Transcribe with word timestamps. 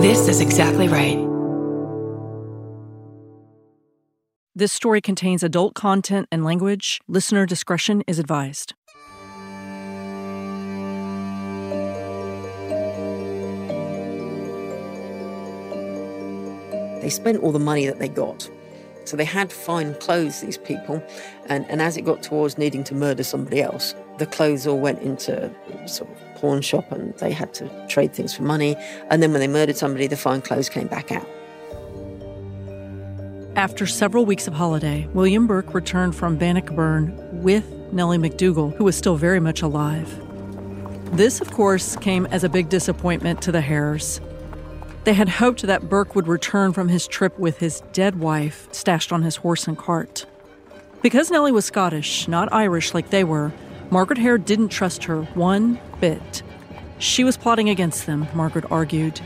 This 0.00 0.28
is 0.28 0.40
exactly 0.40 0.88
right. 0.88 1.18
This 4.54 4.72
story 4.72 5.02
contains 5.02 5.42
adult 5.42 5.74
content 5.74 6.26
and 6.32 6.42
language. 6.42 7.02
Listener 7.06 7.44
discretion 7.44 8.02
is 8.06 8.18
advised. 8.18 8.72
They 17.02 17.10
spent 17.10 17.42
all 17.42 17.52
the 17.52 17.58
money 17.58 17.84
that 17.84 17.98
they 17.98 18.08
got. 18.08 18.48
So 19.04 19.18
they 19.18 19.26
had 19.26 19.52
fine 19.52 19.94
clothes, 19.96 20.40
these 20.40 20.56
people. 20.56 21.02
And, 21.46 21.70
and 21.70 21.82
as 21.82 21.98
it 21.98 22.06
got 22.06 22.22
towards 22.22 22.56
needing 22.56 22.84
to 22.84 22.94
murder 22.94 23.22
somebody 23.22 23.60
else, 23.60 23.94
the 24.16 24.24
clothes 24.24 24.66
all 24.66 24.78
went 24.78 25.02
into 25.02 25.54
sort 25.86 26.10
of 26.10 26.29
pawn 26.40 26.62
shop 26.62 26.90
and 26.92 27.14
they 27.18 27.32
had 27.32 27.52
to 27.54 27.86
trade 27.88 28.12
things 28.14 28.34
for 28.34 28.42
money. 28.42 28.76
And 29.10 29.22
then 29.22 29.32
when 29.32 29.40
they 29.40 29.48
murdered 29.48 29.76
somebody, 29.76 30.06
the 30.06 30.16
fine 30.16 30.42
clothes 30.42 30.68
came 30.68 30.86
back 30.86 31.12
out. 31.12 31.26
After 33.56 33.84
several 33.84 34.24
weeks 34.24 34.46
of 34.46 34.54
holiday, 34.54 35.08
William 35.12 35.46
Burke 35.46 35.74
returned 35.74 36.14
from 36.14 36.36
Bannockburn 36.36 37.42
with 37.42 37.68
Nellie 37.92 38.16
McDougal, 38.16 38.74
who 38.76 38.84
was 38.84 38.96
still 38.96 39.16
very 39.16 39.40
much 39.40 39.60
alive. 39.60 40.08
This, 41.16 41.40
of 41.40 41.50
course, 41.50 41.96
came 41.96 42.26
as 42.26 42.44
a 42.44 42.48
big 42.48 42.68
disappointment 42.68 43.42
to 43.42 43.52
the 43.52 43.60
Hares. 43.60 44.20
They 45.04 45.14
had 45.14 45.28
hoped 45.28 45.62
that 45.62 45.88
Burke 45.88 46.14
would 46.14 46.28
return 46.28 46.72
from 46.72 46.88
his 46.88 47.08
trip 47.08 47.36
with 47.38 47.58
his 47.58 47.82
dead 47.92 48.20
wife 48.20 48.68
stashed 48.70 49.12
on 49.12 49.22
his 49.22 49.36
horse 49.36 49.66
and 49.66 49.76
cart. 49.76 50.26
Because 51.02 51.30
Nellie 51.30 51.52
was 51.52 51.64
Scottish, 51.64 52.28
not 52.28 52.52
Irish 52.52 52.94
like 52.94 53.10
they 53.10 53.24
were, 53.24 53.52
Margaret 53.90 54.18
Hare 54.18 54.38
didn't 54.38 54.68
trust 54.68 55.04
her 55.04 55.22
one 55.34 55.80
bit. 56.00 56.44
She 56.98 57.24
was 57.24 57.36
plotting 57.36 57.68
against 57.68 58.06
them, 58.06 58.28
Margaret 58.34 58.64
argued. 58.70 59.20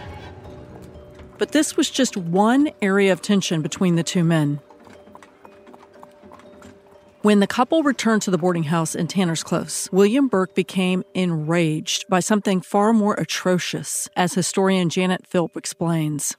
But 1.36 1.52
this 1.52 1.76
was 1.76 1.90
just 1.90 2.16
one 2.16 2.70
area 2.80 3.12
of 3.12 3.20
tension 3.20 3.60
between 3.60 3.96
the 3.96 4.02
two 4.02 4.24
men. 4.24 4.60
When 7.20 7.40
the 7.40 7.46
couple 7.46 7.82
returned 7.82 8.22
to 8.22 8.30
the 8.30 8.38
boarding 8.38 8.64
house 8.64 8.94
in 8.94 9.06
Tanner's 9.06 9.42
Close, 9.42 9.90
William 9.92 10.28
Burke 10.28 10.54
became 10.54 11.02
enraged 11.14 12.06
by 12.08 12.20
something 12.20 12.60
far 12.60 12.92
more 12.92 13.14
atrocious, 13.14 14.08
as 14.16 14.34
historian 14.34 14.88
Janet 14.88 15.26
Philp 15.26 15.56
explains. 15.56 16.36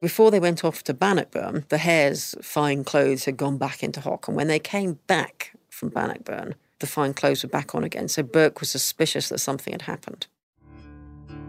Before 0.00 0.30
they 0.30 0.40
went 0.40 0.64
off 0.64 0.82
to 0.84 0.94
Bannockburn, 0.94 1.64
the 1.68 1.78
Hares' 1.78 2.34
fine 2.40 2.84
clothes 2.84 3.24
had 3.24 3.36
gone 3.36 3.58
back 3.58 3.82
into 3.82 4.00
hock, 4.00 4.28
and 4.28 4.36
when 4.36 4.46
they 4.46 4.58
came 4.58 5.00
back 5.06 5.56
from 5.70 5.88
Bannockburn, 5.88 6.54
the 6.80 6.86
fine 6.86 7.14
clothes 7.14 7.42
were 7.42 7.48
back 7.48 7.74
on 7.74 7.84
again. 7.84 8.08
So 8.08 8.22
Burke 8.22 8.60
was 8.60 8.70
suspicious 8.70 9.28
that 9.28 9.38
something 9.38 9.72
had 9.72 9.82
happened. 9.82 10.26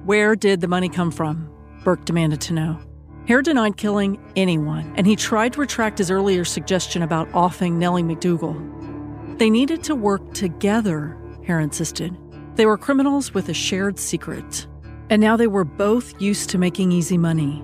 Where 0.05 0.35
did 0.35 0.61
the 0.61 0.67
money 0.67 0.89
come 0.89 1.11
from? 1.11 1.49
Burke 1.83 2.05
demanded 2.05 2.41
to 2.41 2.53
know. 2.53 2.79
Hare 3.27 3.41
denied 3.41 3.75
killing 3.75 4.17
anyone, 4.37 4.93
and 4.95 5.05
he 5.05 5.17
tried 5.17 5.53
to 5.53 5.59
retract 5.59 5.97
his 5.97 6.09
earlier 6.09 6.45
suggestion 6.45 7.01
about 7.01 7.27
offing 7.33 7.77
Nellie 7.77 8.03
McDougal. 8.03 9.37
They 9.37 9.49
needed 9.49 9.83
to 9.83 9.95
work 9.95 10.33
together, 10.33 11.17
Hare 11.45 11.59
insisted. 11.59 12.15
They 12.55 12.65
were 12.65 12.77
criminals 12.77 13.33
with 13.33 13.49
a 13.49 13.53
shared 13.53 13.99
secret, 13.99 14.65
and 15.09 15.21
now 15.21 15.35
they 15.35 15.47
were 15.47 15.65
both 15.65 16.19
used 16.21 16.49
to 16.51 16.57
making 16.57 16.93
easy 16.93 17.17
money 17.17 17.63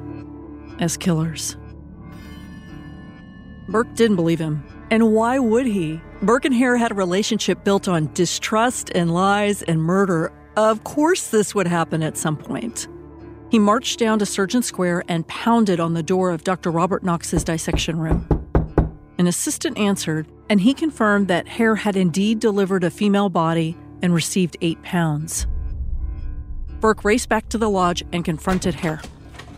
as 0.80 0.98
killers. 0.98 1.56
Burke 3.70 3.94
didn't 3.96 4.18
believe 4.18 4.40
him. 4.40 4.64
And 4.92 5.14
why 5.14 5.40
would 5.40 5.66
he? 5.66 6.02
Burke 6.24 6.46
and 6.46 6.56
Hare 6.56 6.78
had 6.78 6.94
a 6.94 6.96
relationship 6.96 7.66
built 7.66 7.90
on 7.90 8.10
distrust 8.14 8.90
and 8.96 9.14
lies 9.14 9.62
and 9.62 9.84
murder. 9.84 10.32
Of 10.56 10.86
course, 10.86 11.28
this 11.28 11.54
would 11.54 11.68
happen 11.68 12.02
at 12.02 12.16
some 12.16 12.38
point. 12.38 12.88
He 13.50 13.60
marched 13.60 14.00
down 14.00 14.20
to 14.20 14.26
Surgeon 14.26 14.62
Square 14.62 15.04
and 15.10 15.28
pounded 15.28 15.82
on 15.82 15.96
the 15.96 16.02
door 16.02 16.32
of 16.32 16.46
Dr. 16.46 16.72
Robert 16.72 17.04
Knox's 17.04 17.44
dissection 17.44 18.00
room. 18.00 18.26
An 19.18 19.28
assistant 19.28 19.78
answered, 19.78 20.26
and 20.50 20.62
he 20.62 20.74
confirmed 20.74 21.28
that 21.28 21.46
Hare 21.46 21.76
had 21.76 21.98
indeed 21.98 22.40
delivered 22.40 22.86
a 22.86 22.90
female 22.90 23.28
body 23.28 23.76
and 24.02 24.14
received 24.14 24.56
eight 24.62 24.82
pounds. 24.82 25.46
Burke 26.80 27.04
raced 27.04 27.28
back 27.28 27.50
to 27.50 27.58
the 27.58 27.70
lodge 27.70 28.02
and 28.14 28.24
confronted 28.24 28.76
Hare. 28.76 29.02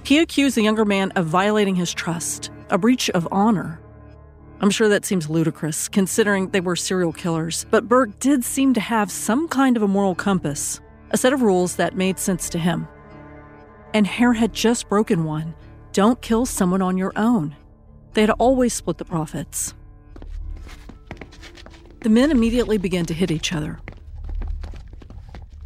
He 0.04 0.18
accused 0.18 0.58
the 0.58 0.64
younger 0.64 0.84
man 0.84 1.12
of 1.12 1.28
violating 1.28 1.76
his 1.76 1.94
trust, 1.94 2.50
a 2.72 2.80
breach 2.80 3.12
of 3.12 3.28
honor. 3.32 3.80
I'm 4.62 4.70
sure 4.70 4.90
that 4.90 5.06
seems 5.06 5.30
ludicrous, 5.30 5.88
considering 5.88 6.50
they 6.50 6.62
were 6.62 6.76
serial 6.76 7.14
killers, 7.14 7.66
but 7.70 7.88
Burke 7.88 8.20
did 8.20 8.44
seem 8.44 8.74
to 8.74 8.80
have 8.80 9.12
some 9.12 9.48
kind 9.48 9.78
of 9.78 9.84
a 9.84 9.88
moral 9.88 10.16
compass, 10.16 10.80
a 11.12 11.18
set 11.18 11.34
of 11.34 11.42
rules 11.42 11.76
that 11.76 11.96
made 11.96 12.20
sense 12.20 12.50
to 12.50 12.60
him 12.60 12.88
and 13.96 14.06
Hare 14.06 14.34
had 14.34 14.52
just 14.52 14.90
broken 14.90 15.24
one 15.24 15.56
don't 15.94 16.22
kill 16.22 16.46
someone 16.46 16.82
on 16.82 16.98
your 16.98 17.14
own. 17.16 17.56
They 18.12 18.20
had 18.20 18.32
always 18.32 18.74
split 18.74 18.98
the 18.98 19.06
profits. 19.06 19.74
The 22.02 22.10
men 22.10 22.30
immediately 22.30 22.78
began 22.78 23.06
to 23.06 23.14
hit 23.14 23.32
each 23.32 23.54
other. 23.54 23.80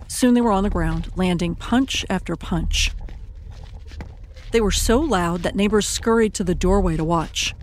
Soon 0.07 0.35
they 0.35 0.41
were 0.41 0.51
on 0.51 0.61
the 0.61 0.69
ground, 0.69 1.09
landing 1.15 1.55
punch 1.55 2.05
after 2.07 2.35
punch. 2.35 2.91
They 4.51 4.61
were 4.61 4.69
so 4.69 4.99
loud 4.99 5.41
that 5.41 5.55
neighbors 5.55 5.87
scurried 5.87 6.35
to 6.35 6.43
the 6.43 6.53
doorway 6.53 6.97
to 6.97 7.03
watch. 7.03 7.55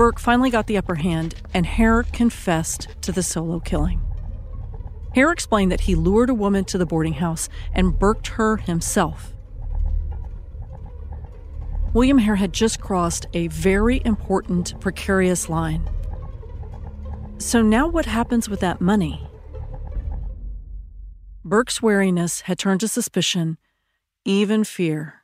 Burke 0.00 0.18
finally 0.18 0.48
got 0.48 0.66
the 0.66 0.78
upper 0.78 0.94
hand, 0.94 1.34
and 1.52 1.66
Hare 1.66 2.04
confessed 2.04 2.88
to 3.02 3.12
the 3.12 3.22
solo 3.22 3.60
killing. 3.60 4.00
Hare 5.14 5.30
explained 5.30 5.70
that 5.72 5.82
he 5.82 5.94
lured 5.94 6.30
a 6.30 6.34
woman 6.34 6.64
to 6.64 6.78
the 6.78 6.86
boarding 6.86 7.12
house 7.12 7.50
and 7.74 7.98
burked 7.98 8.28
her 8.28 8.56
himself. 8.56 9.34
William 11.92 12.16
Hare 12.16 12.36
had 12.36 12.54
just 12.54 12.80
crossed 12.80 13.26
a 13.34 13.48
very 13.48 14.00
important, 14.06 14.80
precarious 14.80 15.50
line. 15.50 15.86
So 17.36 17.60
now 17.60 17.86
what 17.86 18.06
happens 18.06 18.48
with 18.48 18.60
that 18.60 18.80
money? 18.80 19.28
Burke's 21.44 21.82
wariness 21.82 22.40
had 22.40 22.58
turned 22.58 22.80
to 22.80 22.88
suspicion, 22.88 23.58
even 24.24 24.64
fear. 24.64 25.16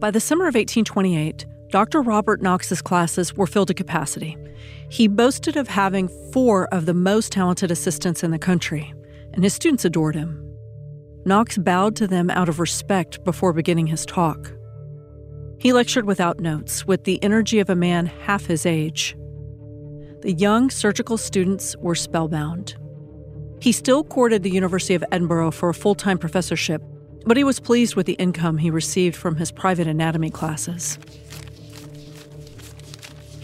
By 0.00 0.10
the 0.10 0.20
summer 0.20 0.44
of 0.44 0.54
1828, 0.54 1.44
Dr. 1.70 2.00
Robert 2.00 2.40
Knox's 2.40 2.80
classes 2.80 3.34
were 3.34 3.46
filled 3.46 3.68
to 3.68 3.74
capacity. 3.74 4.36
He 4.88 5.08
boasted 5.08 5.56
of 5.56 5.68
having 5.68 6.08
four 6.32 6.66
of 6.72 6.86
the 6.86 6.94
most 6.94 7.32
talented 7.32 7.70
assistants 7.70 8.22
in 8.22 8.30
the 8.30 8.38
country, 8.38 8.94
and 9.32 9.42
his 9.42 9.54
students 9.54 9.84
adored 9.84 10.14
him. 10.14 10.42
Knox 11.24 11.58
bowed 11.58 11.96
to 11.96 12.06
them 12.06 12.30
out 12.30 12.48
of 12.48 12.60
respect 12.60 13.24
before 13.24 13.52
beginning 13.52 13.88
his 13.88 14.06
talk. 14.06 14.52
He 15.58 15.72
lectured 15.72 16.04
without 16.04 16.38
notes, 16.38 16.86
with 16.86 17.02
the 17.02 17.22
energy 17.22 17.58
of 17.58 17.68
a 17.68 17.74
man 17.74 18.06
half 18.06 18.46
his 18.46 18.64
age. 18.64 19.16
The 20.20 20.32
young 20.32 20.70
surgical 20.70 21.18
students 21.18 21.76
were 21.78 21.96
spellbound. 21.96 22.76
He 23.60 23.72
still 23.72 24.04
courted 24.04 24.42
the 24.42 24.50
University 24.50 24.94
of 24.94 25.04
Edinburgh 25.10 25.50
for 25.50 25.68
a 25.68 25.74
full 25.74 25.96
time 25.96 26.18
professorship, 26.18 26.80
but 27.24 27.36
he 27.36 27.42
was 27.44 27.58
pleased 27.58 27.96
with 27.96 28.06
the 28.06 28.12
income 28.14 28.58
he 28.58 28.70
received 28.70 29.16
from 29.16 29.34
his 29.34 29.50
private 29.50 29.88
anatomy 29.88 30.30
classes. 30.30 30.98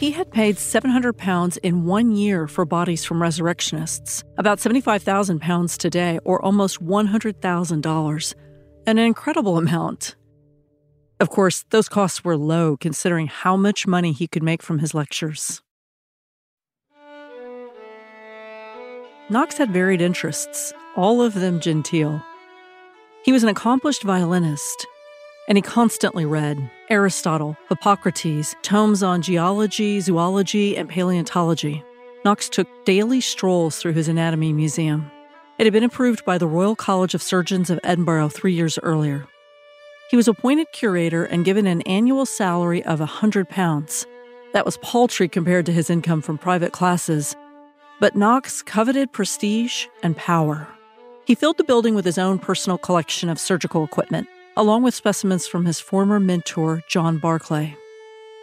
He 0.02 0.10
had 0.10 0.32
paid 0.32 0.58
700 0.58 1.16
pounds 1.16 1.58
in 1.58 1.84
one 1.84 2.10
year 2.10 2.48
for 2.48 2.64
bodies 2.64 3.04
from 3.04 3.22
resurrectionists, 3.22 4.24
about 4.36 4.58
75,000 4.58 5.38
pounds 5.38 5.78
today, 5.78 6.18
or 6.24 6.44
almost 6.44 6.84
$100,000, 6.84 8.34
an 8.88 8.98
incredible 8.98 9.58
amount. 9.58 10.16
Of 11.20 11.30
course, 11.30 11.64
those 11.70 11.88
costs 11.88 12.24
were 12.24 12.36
low 12.36 12.76
considering 12.76 13.28
how 13.28 13.56
much 13.56 13.86
money 13.86 14.10
he 14.10 14.26
could 14.26 14.42
make 14.42 14.60
from 14.60 14.80
his 14.80 14.92
lectures. 14.92 15.62
Knox 19.30 19.56
had 19.56 19.72
varied 19.72 20.00
interests, 20.00 20.72
all 20.96 21.22
of 21.22 21.34
them 21.34 21.60
genteel. 21.60 22.20
He 23.24 23.30
was 23.30 23.44
an 23.44 23.50
accomplished 23.50 24.02
violinist, 24.02 24.84
and 25.52 25.58
he 25.58 25.60
constantly 25.60 26.24
read 26.24 26.70
Aristotle, 26.88 27.58
Hippocrates, 27.68 28.56
tomes 28.62 29.02
on 29.02 29.20
geology, 29.20 30.00
zoology, 30.00 30.78
and 30.78 30.88
paleontology. 30.88 31.84
Knox 32.24 32.48
took 32.48 32.66
daily 32.86 33.20
strolls 33.20 33.76
through 33.76 33.92
his 33.92 34.08
anatomy 34.08 34.54
museum. 34.54 35.10
It 35.58 35.64
had 35.64 35.74
been 35.74 35.84
approved 35.84 36.24
by 36.24 36.38
the 36.38 36.46
Royal 36.46 36.74
College 36.74 37.12
of 37.12 37.22
Surgeons 37.22 37.68
of 37.68 37.78
Edinburgh 37.84 38.30
three 38.30 38.54
years 38.54 38.78
earlier. 38.82 39.26
He 40.08 40.16
was 40.16 40.26
appointed 40.26 40.68
curator 40.72 41.26
and 41.26 41.44
given 41.44 41.66
an 41.66 41.82
annual 41.82 42.24
salary 42.24 42.82
of 42.84 43.02
a 43.02 43.04
hundred 43.20 43.50
pounds. 43.50 44.06
That 44.54 44.64
was 44.64 44.78
paltry 44.78 45.28
compared 45.28 45.66
to 45.66 45.72
his 45.74 45.90
income 45.90 46.22
from 46.22 46.38
private 46.38 46.72
classes. 46.72 47.36
But 48.00 48.16
Knox 48.16 48.62
coveted 48.62 49.12
prestige 49.12 49.84
and 50.02 50.16
power. 50.16 50.66
He 51.26 51.34
filled 51.34 51.58
the 51.58 51.64
building 51.64 51.94
with 51.94 52.06
his 52.06 52.16
own 52.16 52.38
personal 52.38 52.78
collection 52.78 53.28
of 53.28 53.38
surgical 53.38 53.84
equipment 53.84 54.28
along 54.56 54.82
with 54.82 54.94
specimens 54.94 55.46
from 55.46 55.64
his 55.64 55.80
former 55.80 56.20
mentor, 56.20 56.82
John 56.88 57.18
Barclay. 57.18 57.76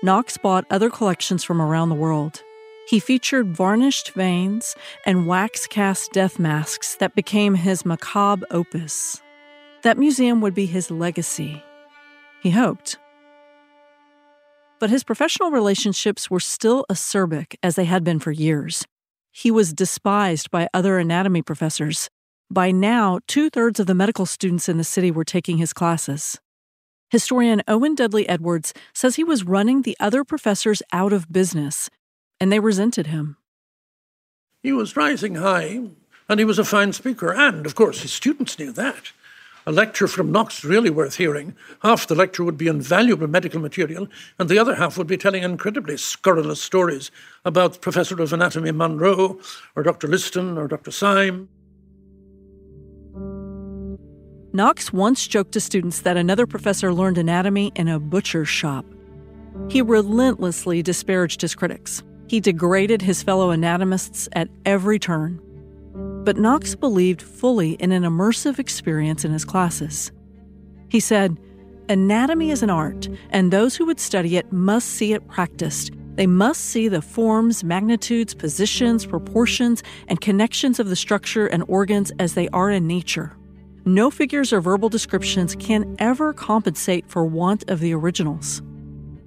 Knox 0.02 0.38
bought 0.38 0.66
other 0.70 0.90
collections 0.90 1.44
from 1.44 1.62
around 1.62 1.90
the 1.90 1.96
world. 1.96 2.42
He 2.88 3.00
featured 3.00 3.56
varnished 3.56 4.14
veins 4.14 4.76
and 5.06 5.28
wax 5.28 5.68
cast 5.68 6.12
death 6.12 6.40
masks 6.40 6.96
that 6.96 7.16
became 7.16 7.54
his 7.54 7.86
macabre 7.86 8.48
opus. 8.50 9.22
That 9.84 9.98
museum 9.98 10.42
would 10.42 10.56
be 10.56 10.66
his 10.66 10.90
legacy. 10.90 11.62
He 12.42 12.50
hoped. 12.50 12.98
But 14.80 14.90
his 14.90 15.04
professional 15.04 15.52
relationships 15.52 16.32
were 16.32 16.40
still 16.40 16.86
acerbic 16.90 17.56
as 17.62 17.76
they 17.76 17.86
had 17.86 18.04
been 18.04 18.20
for 18.20 18.32
years. 18.32 18.86
He 19.32 19.52
was 19.52 19.74
despised 19.74 20.50
by 20.50 20.70
other 20.74 20.98
anatomy 20.98 21.42
professors. 21.42 22.10
By 22.52 22.72
now, 22.72 23.20
two 23.28 23.52
thirds 23.52 23.80
of 23.80 23.86
the 23.86 23.94
medical 23.94 24.26
students 24.26 24.68
in 24.68 24.78
the 24.78 24.84
city 24.84 25.12
were 25.12 25.24
taking 25.24 25.60
his 25.60 25.72
classes. 25.72 26.40
Historian 27.12 27.62
Owen 27.68 27.94
Dudley 27.94 28.28
Edwards 28.28 28.74
says 28.92 29.16
he 29.16 29.24
was 29.24 29.44
running 29.44 29.84
the 29.84 29.96
other 30.00 30.24
professors 30.24 30.82
out 30.92 31.14
of 31.14 31.32
business, 31.32 31.92
and 32.40 32.52
they 32.52 32.60
resented 32.60 33.06
him. 33.06 33.38
He 34.64 34.72
was 34.72 34.96
rising 34.96 35.36
high, 35.36 35.80
and 36.28 36.40
he 36.40 36.46
was 36.46 36.58
a 36.58 36.66
fine 36.66 36.92
speaker, 36.92 37.32
and, 37.32 37.68
of 37.68 37.76
course, 37.76 38.02
his 38.02 38.14
students 38.14 38.58
knew 38.58 38.72
that. 38.72 39.12
A 39.68 39.72
lecture 39.72 40.08
from 40.08 40.32
Knox 40.32 40.64
really 40.64 40.90
worth 40.90 41.18
hearing. 41.18 41.56
Half 41.84 42.08
the 42.08 42.16
lecture 42.16 42.44
would 42.44 42.58
be 42.58 42.68
invaluable 42.68 43.28
medical 43.28 43.60
material, 43.60 44.08
and 44.40 44.50
the 44.50 44.58
other 44.58 44.74
half 44.74 44.98
would 44.98 45.06
be 45.06 45.18
telling 45.18 45.44
incredibly 45.44 45.98
scurrilous 45.98 46.60
stories 46.60 47.12
about 47.46 47.82
Professor 47.82 48.20
of 48.20 48.34
Anatomy 48.34 48.72
Monro, 48.72 49.40
or 49.76 49.84
Dr. 49.84 50.08
Liston, 50.08 50.58
or 50.58 50.68
Dr. 50.68 50.90
Syme. 50.90 51.48
Knox 54.52 54.92
once 54.92 55.28
joked 55.28 55.52
to 55.52 55.60
students 55.60 56.02
that 56.02 56.18
another 56.18 56.48
professor 56.48 56.92
learned 56.92 57.20
anatomy 57.20 57.72
in 57.76 57.88
a 57.88 58.00
butcher 58.00 58.46
shop. 58.46 58.84
He 59.70 59.82
relentlessly 59.82 60.82
disparaged 60.82 61.42
his 61.42 61.54
critics. 61.54 62.02
He 62.28 62.40
degraded 62.40 63.02
his 63.02 63.22
fellow 63.22 63.52
anatomists 63.52 64.28
at 64.34 64.50
every 64.66 64.98
turn. 64.98 65.40
But 66.24 66.38
Knox 66.38 66.74
believed 66.76 67.22
fully 67.22 67.74
in 67.74 67.92
an 67.92 68.04
immersive 68.04 68.58
experience 68.58 69.24
in 69.24 69.32
his 69.32 69.46
classes. 69.46 70.12
He 70.90 71.00
said, 71.00 71.38
Anatomy 71.88 72.50
is 72.50 72.64
an 72.64 72.70
art, 72.70 73.08
and 73.30 73.52
those 73.52 73.76
who 73.76 73.86
would 73.86 74.00
study 74.00 74.38
it 74.38 74.52
must 74.52 74.90
see 74.90 75.14
it 75.14 75.28
practiced. 75.28 75.92
They 76.16 76.28
must 76.28 76.66
see 76.66 76.88
the 76.88 77.02
forms, 77.02 77.64
magnitudes, 77.64 78.34
positions, 78.34 79.06
proportions, 79.06 79.84
and 80.08 80.20
connections 80.20 80.80
of 80.80 80.90
the 80.90 80.96
structure 80.96 81.48
and 81.48 81.64
organs 81.68 82.12
as 82.20 82.34
they 82.34 82.48
are 82.50 82.70
in 82.70 82.88
nature. 82.88 83.36
No 83.90 84.12
figures 84.12 84.54
or 84.54 84.62
verbal 84.62 84.88
descriptions 84.88 85.56
can 85.56 85.96
ever 85.98 86.32
compensate 86.32 87.10
for 87.10 87.26
want 87.26 87.68
of 87.72 87.80
the 87.80 87.96
originals. 87.96 88.62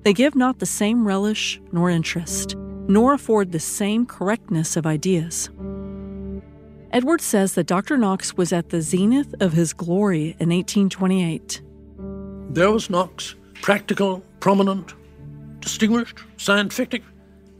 They 0.05 0.13
give 0.13 0.37
not 0.37 0.61
the 0.61 0.67
same 0.67 1.05
relish 1.05 1.61
nor 1.73 1.91
interest, 1.91 2.55
nor 2.87 3.13
afford 3.13 3.51
the 3.51 3.59
same 3.59 4.07
correctness 4.07 4.77
of 4.77 4.87
ideas. 4.87 5.51
Edwards 6.93 7.25
says 7.25 7.55
that 7.55 7.67
Dr. 7.67 7.99
Knox 7.99 8.37
was 8.37 8.53
at 8.53 8.69
the 8.69 8.83
zenith 8.83 9.35
of 9.41 9.53
his 9.53 9.73
glory 9.73 10.37
in 10.39 10.51
1828. 10.51 11.61
There 12.51 12.71
was 12.71 12.89
Knox, 12.89 13.35
practical, 13.63 14.23
prominent, 14.39 14.95
distinguished, 15.59 16.21
scientific, 16.37 17.03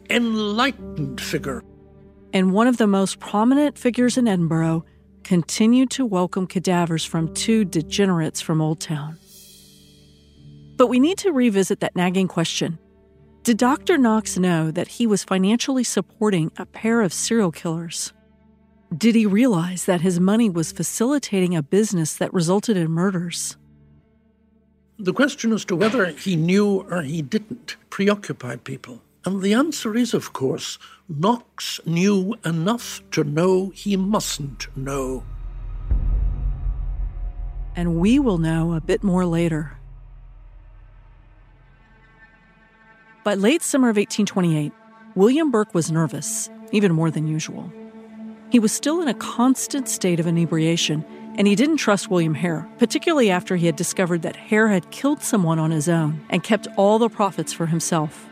enlightened 0.09 1.21
figure. 1.21 1.65
And 2.33 2.53
one 2.53 2.69
of 2.69 2.77
the 2.77 2.87
most 2.87 3.19
prominent 3.19 3.77
figures 3.77 4.17
in 4.17 4.29
Edinburgh 4.29 4.85
continued 5.25 5.91
to 5.91 6.05
welcome 6.05 6.47
cadavers 6.47 7.05
from 7.05 7.33
two 7.35 7.65
degenerates 7.65 8.41
from 8.41 8.61
Old 8.61 8.81
Town. 8.81 9.19
But 10.77 10.89
we 10.89 11.01
need 11.01 11.19
to 11.19 11.33
revisit 11.33 11.81
that 11.81 11.97
nagging 11.97 12.29
question. 12.29 12.79
Did 13.43 13.59
Dr. 13.59 13.99
Knox 13.99 14.39
know 14.39 14.71
that 14.71 14.89
he 14.89 15.07
was 15.07 15.25
financially 15.25 15.85
supporting 15.85 16.53
a 16.57 16.67
pair 16.67 17.03
of 17.03 17.13
serial 17.13 17.51
killers? 17.51 18.13
Did 18.97 19.15
he 19.15 19.27
realize 19.27 19.87
that 19.87 20.03
his 20.03 20.21
money 20.21 20.51
was 20.51 20.71
facilitating 20.71 21.57
a 21.57 21.63
business 21.63 22.15
that 22.17 22.33
resulted 22.33 22.77
in 22.77 22.91
murders? 22.91 23.57
The 24.99 25.13
question 25.13 25.53
as 25.53 25.65
to 25.67 25.77
whether 25.77 26.07
he 26.07 26.37
knew 26.37 26.87
or 26.91 27.03
he 27.03 27.23
didn't 27.23 27.77
preoccupied 27.91 28.65
people. 28.65 29.03
And 29.25 29.41
the 29.41 29.55
answer 29.55 29.97
is, 29.97 30.15
of 30.15 30.33
course, 30.33 30.79
Knox 31.19 31.79
knew 31.85 32.35
enough 32.43 33.03
to 33.11 33.23
know 33.23 33.71
he 33.75 33.97
mustn't 33.99 34.75
know. 34.75 35.25
And 37.77 37.97
we 37.97 38.19
will 38.19 38.39
know 38.39 38.73
a 38.73 38.81
bit 38.81 39.03
more 39.03 39.27
later. 39.27 39.77
By 43.25 43.35
late 43.35 43.63
summer 43.63 43.89
of 43.89 43.97
1828, 43.97 44.73
William 45.15 45.51
Burke 45.51 45.75
was 45.75 45.93
nervous, 45.93 46.49
even 46.71 46.93
more 46.93 47.11
than 47.11 47.27
usual. 47.27 47.71
He 48.51 48.59
was 48.59 48.73
still 48.73 49.03
in 49.03 49.09
a 49.09 49.15
constant 49.15 49.89
state 49.89 50.19
of 50.19 50.27
inebriation, 50.27 51.05
and 51.37 51.47
he 51.47 51.55
didn't 51.55 51.77
trust 51.77 52.11
William 52.11 52.35
Hare, 52.35 52.67
particularly 52.79 53.31
after 53.31 53.57
he 53.57 53.67
had 53.67 53.77
discovered 53.77 54.23
that 54.23 54.37
Hare 54.37 54.69
had 54.69 54.91
killed 54.91 55.23
someone 55.23 55.59
on 55.59 55.71
his 55.71 55.91
own 55.91 56.25
and 56.31 56.43
kept 56.43 56.69
all 56.77 56.99
the 56.99 57.11
profits 57.11 57.53
for 57.53 57.67
himself. 57.67 58.29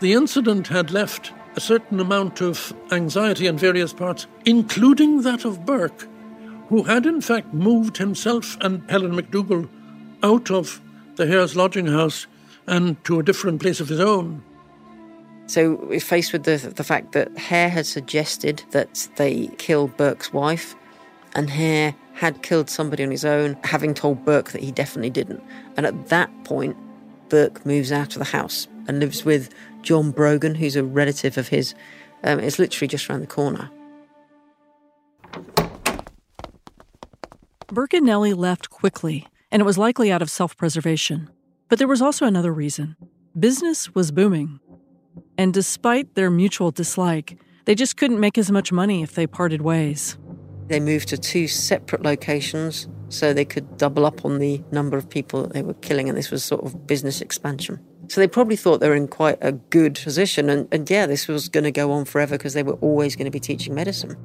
The 0.00 0.12
incident 0.12 0.66
had 0.68 0.90
left 0.90 1.32
a 1.56 1.60
certain 1.60 2.00
amount 2.00 2.40
of 2.40 2.72
anxiety 2.90 3.46
in 3.46 3.56
various 3.56 3.92
parts, 3.92 4.26
including 4.44 5.22
that 5.22 5.44
of 5.44 5.64
Burke, 5.64 6.08
who 6.68 6.82
had 6.82 7.06
in 7.06 7.20
fact 7.20 7.52
moved 7.52 7.96
himself 7.96 8.56
and 8.60 8.88
Helen 8.90 9.12
McDougall 9.12 9.68
out 10.22 10.50
of 10.50 10.80
the 11.16 11.26
Hare's 11.26 11.54
lodging 11.54 11.86
house 11.86 12.26
and 12.66 13.02
to 13.04 13.20
a 13.20 13.22
different 13.22 13.60
place 13.60 13.80
of 13.80 13.88
his 13.88 14.00
own. 14.00 14.42
So 15.46 15.74
we're 15.74 16.00
faced 16.00 16.32
with 16.32 16.44
the, 16.44 16.56
the 16.74 16.84
fact 16.84 17.12
that 17.12 17.36
Hare 17.36 17.68
had 17.68 17.86
suggested 17.86 18.62
that 18.70 19.08
they 19.16 19.48
kill 19.58 19.88
Burke's 19.88 20.32
wife, 20.32 20.74
and 21.34 21.50
Hare 21.50 21.94
had 22.14 22.42
killed 22.42 22.70
somebody 22.70 23.02
on 23.04 23.10
his 23.10 23.24
own, 23.24 23.56
having 23.64 23.92
told 23.92 24.24
Burke 24.24 24.52
that 24.52 24.62
he 24.62 24.72
definitely 24.72 25.10
didn't. 25.10 25.42
And 25.76 25.84
at 25.84 26.08
that 26.08 26.30
point, 26.44 26.76
Burke 27.28 27.66
moves 27.66 27.92
out 27.92 28.14
of 28.14 28.18
the 28.20 28.24
house 28.24 28.68
and 28.88 29.00
lives 29.00 29.24
with 29.24 29.52
John 29.84 30.10
Brogan, 30.10 30.56
who's 30.56 30.74
a 30.74 30.82
relative 30.82 31.38
of 31.38 31.48
his. 31.48 31.74
Um, 32.24 32.40
it's 32.40 32.58
literally 32.58 32.88
just 32.88 33.08
around 33.08 33.20
the 33.20 33.26
corner. 33.26 33.70
Burke 37.68 37.94
and 37.94 38.06
Nellie 38.06 38.34
left 38.34 38.70
quickly, 38.70 39.26
and 39.52 39.60
it 39.60 39.64
was 39.64 39.78
likely 39.78 40.10
out 40.10 40.22
of 40.22 40.30
self 40.30 40.56
preservation. 40.56 41.30
But 41.68 41.78
there 41.78 41.88
was 41.88 42.02
also 42.02 42.26
another 42.26 42.52
reason 42.52 42.96
business 43.38 43.94
was 43.94 44.10
booming. 44.10 44.60
And 45.36 45.52
despite 45.52 46.14
their 46.14 46.30
mutual 46.30 46.70
dislike, 46.70 47.38
they 47.64 47.74
just 47.74 47.96
couldn't 47.96 48.20
make 48.20 48.38
as 48.38 48.50
much 48.50 48.72
money 48.72 49.02
if 49.02 49.14
they 49.14 49.26
parted 49.26 49.62
ways. 49.62 50.16
They 50.68 50.80
moved 50.80 51.08
to 51.08 51.18
two 51.18 51.48
separate 51.48 52.02
locations 52.02 52.88
so 53.08 53.32
they 53.32 53.44
could 53.44 53.76
double 53.76 54.06
up 54.06 54.24
on 54.24 54.38
the 54.38 54.62
number 54.70 54.96
of 54.96 55.10
people 55.10 55.42
that 55.42 55.52
they 55.52 55.62
were 55.62 55.74
killing, 55.74 56.08
and 56.08 56.16
this 56.16 56.30
was 56.30 56.44
sort 56.44 56.64
of 56.64 56.86
business 56.86 57.20
expansion. 57.20 57.80
So 58.08 58.20
they 58.20 58.28
probably 58.28 58.56
thought 58.56 58.80
they 58.80 58.88
were 58.88 58.94
in 58.94 59.08
quite 59.08 59.38
a 59.40 59.52
good 59.52 59.94
position. 59.94 60.50
And, 60.50 60.68
and 60.72 60.88
yeah, 60.88 61.06
this 61.06 61.26
was 61.28 61.48
going 61.48 61.64
to 61.64 61.72
go 61.72 61.90
on 61.92 62.04
forever 62.04 62.36
because 62.36 62.54
they 62.54 62.62
were 62.62 62.74
always 62.74 63.16
going 63.16 63.26
to 63.26 63.30
be 63.30 63.40
teaching 63.40 63.74
medicine. 63.74 64.16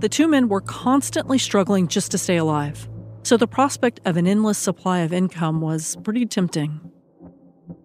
The 0.00 0.08
two 0.08 0.28
men 0.28 0.48
were 0.48 0.60
constantly 0.60 1.38
struggling 1.38 1.88
just 1.88 2.10
to 2.10 2.18
stay 2.18 2.36
alive. 2.36 2.88
So 3.22 3.36
the 3.36 3.46
prospect 3.46 4.00
of 4.04 4.16
an 4.16 4.26
endless 4.26 4.58
supply 4.58 4.98
of 5.00 5.12
income 5.12 5.60
was 5.60 5.96
pretty 6.02 6.26
tempting. 6.26 6.80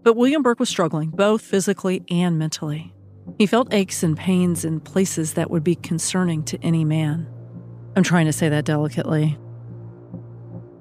But 0.03 0.15
William 0.15 0.43
Burke 0.43 0.59
was 0.59 0.69
struggling, 0.69 1.11
both 1.11 1.41
physically 1.41 2.03
and 2.09 2.37
mentally. 2.37 2.93
He 3.37 3.45
felt 3.45 3.73
aches 3.73 4.03
and 4.03 4.17
pains 4.17 4.65
in 4.65 4.79
places 4.79 5.35
that 5.35 5.49
would 5.49 5.63
be 5.63 5.75
concerning 5.75 6.43
to 6.45 6.61
any 6.63 6.83
man. 6.83 7.27
I'm 7.95 8.03
trying 8.03 8.25
to 8.25 8.33
say 8.33 8.49
that 8.49 8.65
delicately. 8.65 9.37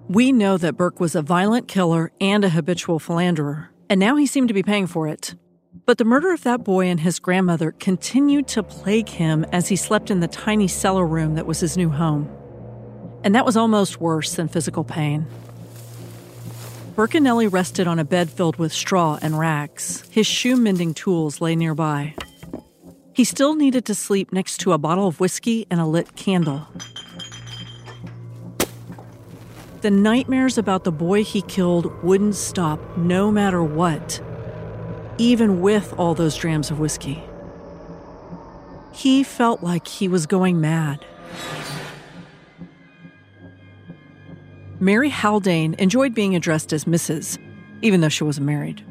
We 0.09 0.33
know 0.33 0.57
that 0.57 0.76
Burke 0.76 1.00
was 1.00 1.14
a 1.14 1.23
violent 1.23 1.69
killer 1.69 2.11
and 2.21 2.45
a 2.45 2.49
habitual 2.49 2.99
philanderer, 2.99 3.71
and 3.88 3.99
now 3.99 4.16
he 4.16 4.26
seemed 4.26 4.49
to 4.49 4.54
be 4.54 4.62
paying 4.62 4.87
for 4.87 5.09
it. 5.09 5.35
But 5.87 5.99
the 5.99 6.04
murder 6.04 6.33
of 6.33 6.42
that 6.42 6.64
boy 6.64 6.87
and 6.87 7.00
his 7.00 7.18
grandmother 7.18 7.73
continued 7.73 8.49
to 8.49 8.62
plague 8.62 9.09
him 9.09 9.45
as 9.52 9.68
he 9.68 9.76
slept 9.76 10.11
in 10.11 10.21
the 10.21 10.28
tiny 10.28 10.68
cellar 10.68 11.07
room 11.07 11.35
that 11.35 11.47
was 11.47 11.61
his 11.61 11.76
new 11.76 11.88
home. 11.88 12.28
And 13.25 13.35
that 13.35 13.47
was 13.47 13.57
almost 13.57 14.00
worse 14.00 14.35
than 14.35 14.49
physical 14.49 14.85
pain. 14.85 15.26
Nellie 17.21 17.47
rested 17.47 17.87
on 17.87 17.99
a 17.99 18.04
bed 18.04 18.28
filled 18.28 18.57
with 18.57 18.73
straw 18.73 19.18
and 19.23 19.38
rags. 19.38 20.02
His 20.11 20.26
shoe 20.26 20.57
mending 20.57 20.95
tools 20.95 21.40
lay 21.40 21.54
nearby. 21.54 22.14
He 23.14 23.25
still 23.25 23.54
needed 23.54 23.85
to 23.87 23.95
sleep 23.95 24.33
next 24.33 24.59
to 24.59 24.73
a 24.73 24.78
bottle 24.78 25.07
of 25.07 25.21
whiskey 25.21 25.66
and 25.71 25.80
a 25.80 25.87
lit 25.87 26.16
candle. 26.16 26.66
The 29.80 29.90
nightmares 29.92 30.58
about 30.58 30.82
the 30.82 30.90
boy 30.90 31.23
he 31.23 31.40
killed 31.40 32.02
wouldn't 32.02 32.35
stop 32.35 32.80
no 32.97 33.30
matter 33.30 33.62
what, 33.62 34.20
even 35.18 35.61
with 35.61 35.94
all 35.97 36.14
those 36.14 36.37
drams 36.37 36.73
of 36.73 36.80
whiskey. 36.80 37.23
He 38.92 39.23
felt 39.23 39.62
like 39.62 39.87
he 39.87 40.08
was 40.08 40.26
going 40.26 40.61
mad. 40.61 41.04
Mary 44.80 45.11
Haldane 45.11 45.75
enjoyed 45.78 46.12
being 46.12 46.35
addressed 46.35 46.73
as 46.73 46.85
Mrs., 46.85 47.38
even 47.80 48.00
though 48.00 48.08
she 48.08 48.25
wasn't 48.25 48.47
married. 48.47 48.85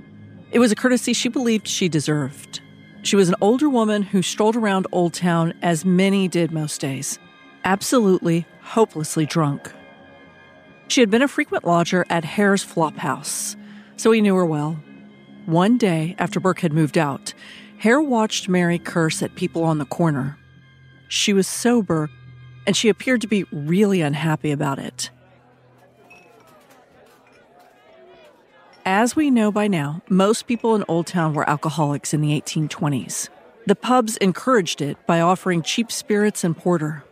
It 0.52 0.60
was 0.60 0.72
a 0.72 0.76
courtesy 0.76 1.12
she 1.12 1.28
believed 1.28 1.68
she 1.68 1.90
deserved. 1.90 2.62
She 3.04 3.18
was 3.18 3.28
an 3.28 3.36
older 3.42 3.70
woman 3.70 4.04
who 4.04 4.22
strolled 4.22 4.56
around 4.56 4.88
Old 4.94 5.14
Town 5.14 5.54
as 5.62 5.84
many 5.84 6.30
did 6.30 6.54
most 6.54 6.80
days, 6.80 7.20
absolutely, 7.66 8.46
hopelessly 8.62 9.26
drunk. 9.26 9.70
She 10.88 11.02
had 11.02 11.10
been 11.10 11.22
a 11.22 11.28
frequent 11.28 11.66
lodger 11.66 12.06
at 12.10 12.24
Hare's 12.24 12.66
Flophouse, 12.66 13.56
so 13.98 14.12
he 14.12 14.22
knew 14.22 14.36
her 14.36 14.46
well. 14.46 14.80
One 15.46 15.78
day 15.78 16.16
after 16.18 16.40
Burke 16.40 16.62
had 16.62 16.74
moved 16.74 16.98
out, 16.98 17.34
Hare 17.80 18.02
watched 18.02 18.50
Mary 18.50 18.80
curse 18.80 19.22
at 19.22 19.36
people 19.36 19.64
on 19.64 19.78
the 19.78 19.86
corner. 19.86 20.38
She 21.08 21.34
was 21.34 21.48
sober, 21.48 22.10
and 22.66 22.76
she 22.76 22.90
appeared 22.90 23.22
to 23.22 23.28
be 23.28 23.44
really 23.52 24.02
unhappy 24.02 24.52
about 24.52 24.80
it. 24.80 25.10
As 28.86 29.16
we 29.16 29.30
know 29.30 29.52
by 29.52 29.68
now, 29.68 30.02
most 30.10 30.48
people 30.48 30.74
in 30.74 30.86
Old 30.88 31.08
Town 31.08 31.34
were 31.34 31.50
alcoholics 31.50 32.14
in 32.14 32.22
the 32.22 32.40
1820s. 32.42 33.30
The 33.66 33.76
pubs 33.76 34.16
encouraged 34.18 34.82
it 34.82 34.98
by 35.06 35.20
offering 35.20 35.62
cheap 35.62 35.92
spirits 35.92 36.46
and 36.46 36.56
porter. 36.56 37.04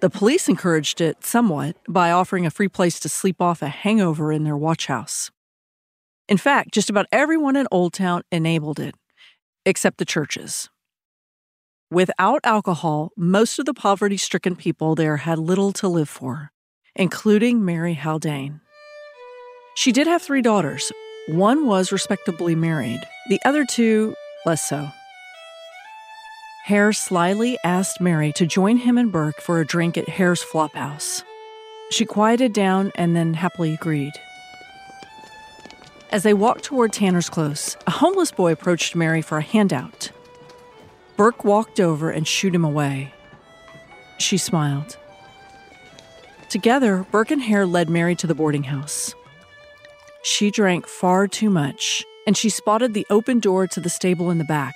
The 0.00 0.10
police 0.10 0.48
encouraged 0.48 1.00
it 1.00 1.24
somewhat 1.24 1.76
by 1.88 2.10
offering 2.10 2.44
a 2.44 2.50
free 2.50 2.68
place 2.68 3.00
to 3.00 3.08
sleep 3.08 3.40
off 3.40 3.62
a 3.62 3.68
hangover 3.68 4.32
in 4.32 4.44
their 4.44 4.56
watch 4.56 4.86
house. 4.86 5.30
In 6.28 6.36
fact, 6.36 6.72
just 6.72 6.90
about 6.90 7.06
everyone 7.12 7.56
in 7.56 7.66
Old 7.70 7.92
Town 7.92 8.22
enabled 8.30 8.80
it, 8.80 8.94
except 9.64 9.98
the 9.98 10.04
churches. 10.04 10.68
Without 11.90 12.40
alcohol, 12.44 13.12
most 13.16 13.58
of 13.58 13.66
the 13.66 13.74
poverty 13.74 14.16
stricken 14.16 14.56
people 14.56 14.94
there 14.94 15.18
had 15.18 15.38
little 15.38 15.72
to 15.72 15.88
live 15.88 16.08
for, 16.08 16.50
including 16.96 17.64
Mary 17.64 17.94
Haldane. 17.94 18.60
She 19.76 19.92
did 19.92 20.06
have 20.06 20.22
three 20.22 20.42
daughters. 20.42 20.90
One 21.28 21.66
was 21.66 21.92
respectably 21.92 22.54
married, 22.54 23.00
the 23.28 23.40
other 23.44 23.64
two, 23.64 24.14
less 24.44 24.68
so. 24.68 24.88
Hare 26.64 26.94
slyly 26.94 27.58
asked 27.62 28.00
Mary 28.00 28.32
to 28.36 28.46
join 28.46 28.78
him 28.78 28.96
and 28.96 29.12
Burke 29.12 29.38
for 29.42 29.60
a 29.60 29.66
drink 29.66 29.98
at 29.98 30.08
Hare's 30.08 30.42
Flophouse. 30.42 31.22
She 31.90 32.06
quieted 32.06 32.54
down 32.54 32.90
and 32.94 33.14
then 33.14 33.34
happily 33.34 33.74
agreed. 33.74 34.14
As 36.10 36.22
they 36.22 36.32
walked 36.32 36.64
toward 36.64 36.94
Tanner's 36.94 37.28
Close, 37.28 37.76
a 37.86 37.90
homeless 37.90 38.32
boy 38.32 38.52
approached 38.52 38.96
Mary 38.96 39.20
for 39.20 39.36
a 39.36 39.42
handout. 39.42 40.10
Burke 41.18 41.44
walked 41.44 41.80
over 41.80 42.08
and 42.08 42.26
shooed 42.26 42.54
him 42.54 42.64
away. 42.64 43.12
She 44.16 44.38
smiled. 44.38 44.96
Together, 46.48 47.04
Burke 47.10 47.32
and 47.32 47.42
Hare 47.42 47.66
led 47.66 47.90
Mary 47.90 48.14
to 48.16 48.26
the 48.26 48.34
boarding 48.34 48.62
house. 48.62 49.14
She 50.22 50.50
drank 50.50 50.86
far 50.86 51.28
too 51.28 51.50
much, 51.50 52.02
and 52.26 52.38
she 52.38 52.48
spotted 52.48 52.94
the 52.94 53.06
open 53.10 53.38
door 53.38 53.66
to 53.66 53.80
the 53.80 53.90
stable 53.90 54.30
in 54.30 54.38
the 54.38 54.44
back. 54.44 54.74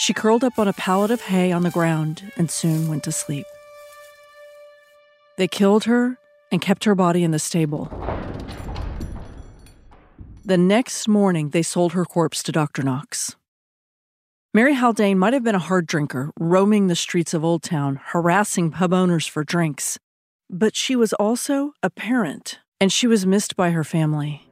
She 0.00 0.14
curled 0.14 0.42
up 0.42 0.58
on 0.58 0.66
a 0.66 0.72
pallet 0.72 1.10
of 1.10 1.20
hay 1.20 1.52
on 1.52 1.62
the 1.62 1.70
ground 1.70 2.32
and 2.38 2.50
soon 2.50 2.88
went 2.88 3.04
to 3.04 3.12
sleep. 3.12 3.44
They 5.36 5.46
killed 5.46 5.84
her 5.84 6.16
and 6.50 6.62
kept 6.62 6.84
her 6.84 6.94
body 6.94 7.22
in 7.22 7.32
the 7.32 7.38
stable. 7.38 7.92
The 10.42 10.56
next 10.56 11.06
morning, 11.06 11.50
they 11.50 11.60
sold 11.60 11.92
her 11.92 12.06
corpse 12.06 12.42
to 12.44 12.50
Dr. 12.50 12.82
Knox. 12.82 13.36
Mary 14.54 14.72
Haldane 14.72 15.18
might 15.18 15.34
have 15.34 15.44
been 15.44 15.54
a 15.54 15.58
hard 15.58 15.86
drinker, 15.86 16.30
roaming 16.40 16.86
the 16.86 16.96
streets 16.96 17.34
of 17.34 17.44
Old 17.44 17.62
Town, 17.62 18.00
harassing 18.02 18.70
pub 18.70 18.94
owners 18.94 19.26
for 19.26 19.44
drinks, 19.44 19.98
but 20.48 20.74
she 20.74 20.96
was 20.96 21.12
also 21.12 21.72
a 21.82 21.90
parent, 21.90 22.58
and 22.80 22.90
she 22.90 23.06
was 23.06 23.26
missed 23.26 23.54
by 23.54 23.70
her 23.72 23.84
family. 23.84 24.48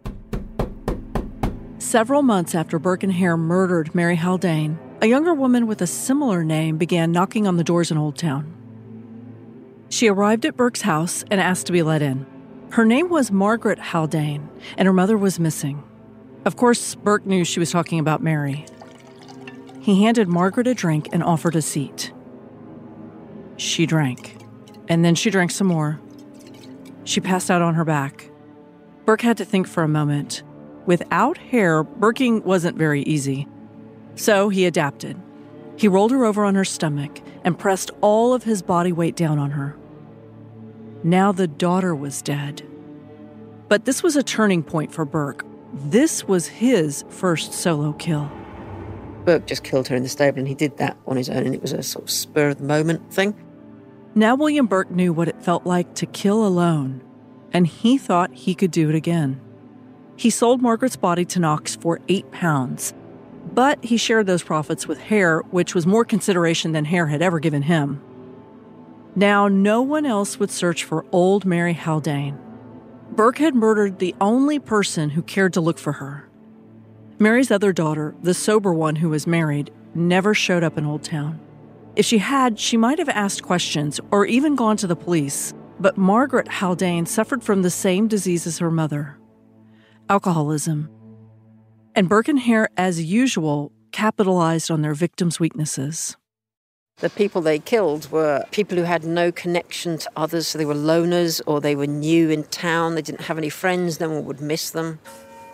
Several 1.78 2.21
months 2.21 2.55
after 2.55 2.78
Burke 2.78 3.02
and 3.02 3.14
Hare 3.14 3.38
murdered 3.38 3.95
Mary 3.95 4.17
Haldane, 4.17 4.78
a 5.00 5.07
younger 5.07 5.33
woman 5.33 5.69
with 5.69 5.81
a 5.81 5.87
similar 5.87 6.43
name 6.43 6.76
began 6.76 7.12
knocking 7.12 7.47
on 7.47 7.57
the 7.57 7.64
doors 7.64 7.90
in 7.90 7.99
Old 7.99 8.17
Town. 8.17 8.52
She 9.90 10.09
arrived 10.09 10.45
at 10.45 10.57
Burke's 10.57 10.83
house 10.83 11.25
and 11.31 11.40
asked 11.40 11.67
to 11.67 11.73
be 11.73 11.83
let 11.83 12.02
in. 12.02 12.26
Her 12.71 12.85
name 12.85 13.09
was 13.09 13.31
Margaret 13.31 13.78
Haldane, 13.78 14.49
and 14.76 14.87
her 14.87 14.93
mother 14.93 15.17
was 15.17 15.38
missing. 15.38 15.83
Of 16.45 16.57
course, 16.57 16.97
Burke 16.97 17.26
knew 17.26 17.45
she 17.45 17.61
was 17.61 17.71
talking 17.71 18.00
about 18.00 18.23
Mary. 18.23 18.67
He 19.81 20.02
handed 20.02 20.28
Margaret 20.28 20.67
a 20.67 20.75
drink 20.75 21.09
and 21.12 21.23
offered 21.23 21.55
a 21.55 21.62
seat. 21.62 22.12
She 23.57 23.87
drank, 23.87 24.37
and 24.88 25.05
then 25.05 25.14
she 25.14 25.31
drank 25.31 25.52
some 25.52 25.69
more. 25.69 26.00
She 27.05 27.21
passed 27.21 27.50
out 27.50 27.62
on 27.62 27.75
her 27.75 27.85
back. 27.85 28.31
Burke 29.07 29.23
had 29.23 29.37
to 29.38 29.45
think 29.45 29.69
for 29.69 29.83
a 29.83 29.88
moment. 29.88 30.43
Without 30.87 31.38
Hare, 31.38 31.85
Burking 31.85 32.43
wasn't 32.43 32.76
very 32.76 33.02
easy. 33.02 33.47
So 34.19 34.49
he 34.49 34.67
adapted. 34.67 35.17
He 35.77 35.87
rolled 35.87 36.11
her 36.11 36.25
over 36.25 36.45
on 36.45 36.57
her 36.57 36.65
stomach 36.65 37.21
and 37.45 37.57
pressed 37.57 37.93
all 38.01 38.35
of 38.35 38.43
his 38.43 38.63
body 38.63 38.91
weight 38.91 39.15
down 39.15 39.39
on 39.39 39.53
her. 39.53 39.77
Now 41.05 41.31
the 41.31 41.47
daughter 41.47 41.95
was 41.95 42.21
dead. 42.21 42.63
But 43.69 43.85
this 43.85 44.03
was 44.03 44.17
a 44.17 44.23
turning 44.25 44.65
point 44.65 44.93
for 44.93 45.05
Burke. 45.05 45.47
This 45.73 46.27
was 46.27 46.49
his 46.49 47.05
first 47.09 47.53
solo 47.53 47.93
kill. 47.93 48.29
Burke 49.25 49.47
just 49.47 49.63
killed 49.63 49.87
her 49.87 49.95
in 49.95 50.03
the 50.03 50.09
stable, 50.09 50.41
and 50.41 50.49
he 50.49 50.55
did 50.55 50.79
that 50.79 50.97
on 51.07 51.17
his 51.17 51.29
own, 51.29 51.45
and 51.45 51.55
it 51.55 51.63
was 51.63 51.73
a 51.73 51.83
sort 51.83 52.07
of 52.07 52.11
spur 52.11 52.49
of 52.49 52.59
the 52.59 52.65
moment 52.65 53.13
thing. 53.13 53.37
Now 54.17 54.35
William 54.35 54.67
Burke 54.67 54.91
knew 54.91 55.13
what 55.13 55.29
it 55.29 55.41
felt 55.43 55.65
like 55.65 55.95
to 55.95 56.07
kill 56.07 56.45
alone, 56.45 57.03
and 57.53 57.69
he 57.69 57.99
thought 57.99 58.35
he 58.35 58.55
could 58.57 58.73
do 58.73 58.89
it 58.89 58.97
again. 58.97 59.41
He 60.17 60.31
sold 60.31 60.61
Margaret's 60.61 60.97
body 60.97 61.25
to 61.27 61.39
Knox 61.39 61.77
for 61.77 62.01
eight 62.09 62.29
pounds, 62.33 62.95
but 63.59 63.85
he 63.85 63.97
shared 63.97 64.29
those 64.29 64.45
profits 64.45 64.87
with 64.87 65.00
Hare, 65.00 65.41
which 65.50 65.75
was 65.75 65.85
more 65.85 66.05
consideration 66.05 66.71
than 66.71 66.85
Hare 66.85 67.09
had 67.09 67.21
ever 67.21 67.41
given 67.41 67.62
him. 67.62 68.00
Now, 69.17 69.49
no 69.49 69.83
one 69.83 70.07
else 70.07 70.38
would 70.38 70.53
search 70.53 70.85
for 70.85 71.05
old 71.11 71.45
Mary 71.45 71.73
Haldane. 71.73 72.38
Burke 73.11 73.38
had 73.38 73.57
murdered 73.57 73.99
the 73.99 74.15
only 74.21 74.61
person 74.61 75.11
who 75.11 75.23
cared 75.23 75.55
to 75.55 75.61
look 75.61 75.77
for 75.77 75.95
her. 75.95 76.29
Mary's 77.19 77.50
other 77.50 77.73
daughter, 77.73 78.15
the 78.23 78.33
sober 78.33 78.73
one 78.73 78.95
who 78.95 79.09
was 79.09 79.27
married, 79.27 79.73
never 79.93 80.35
showed 80.35 80.62
up 80.62 80.79
in 80.79 80.87
Old 80.87 81.03
Town. 81.03 81.41
If 81.97 82.07
she 82.07 82.19
had, 82.19 82.61
she 82.61 82.77
might 82.77 83.00
have 83.00 83.09
asked 83.09 83.43
questions 83.43 83.99
or 84.12 84.25
even 84.25 84.55
gone 84.55 84.77
to 84.77 84.87
the 84.87 84.95
police, 84.95 85.53
but 85.81 85.99
Margaret 85.99 86.47
Haldane 86.47 87.07
suffered 87.07 87.43
from 87.43 87.62
the 87.62 87.71
same 87.71 88.07
disease 88.07 88.47
as 88.47 88.59
her 88.59 88.71
mother 88.71 89.19
alcoholism. 90.09 90.88
And 91.99 92.09
Burke 92.09 92.28
and 92.28 92.38
Hare, 92.38 92.69
as 92.76 93.02
usual, 93.02 93.73
capitalized 93.90 94.71
on 94.71 94.83
their 94.83 94.95
victims' 94.95 95.40
weaknesses. 95.40 96.17
The 96.99 97.11
people 97.11 97.40
they 97.40 97.59
killed 97.59 98.09
were 98.12 98.45
people 98.52 98.78
who 98.78 98.85
had 98.85 99.02
no 99.02 99.33
connection 99.33 99.99
to 99.99 100.11
others, 100.14 100.47
so 100.47 100.59
they 100.59 100.64
were 100.64 100.76
loners 100.76 101.40
or 101.45 101.61
they 101.61 101.75
were 101.75 101.88
new 101.88 102.31
in 102.31 102.45
town, 102.45 102.95
they 102.95 103.02
didn't 103.02 103.23
have 103.23 103.37
any 103.37 103.49
friends, 103.49 103.99
no 103.99 104.11
one 104.11 104.25
would 104.26 104.40
miss 104.40 104.71
them. 104.71 105.00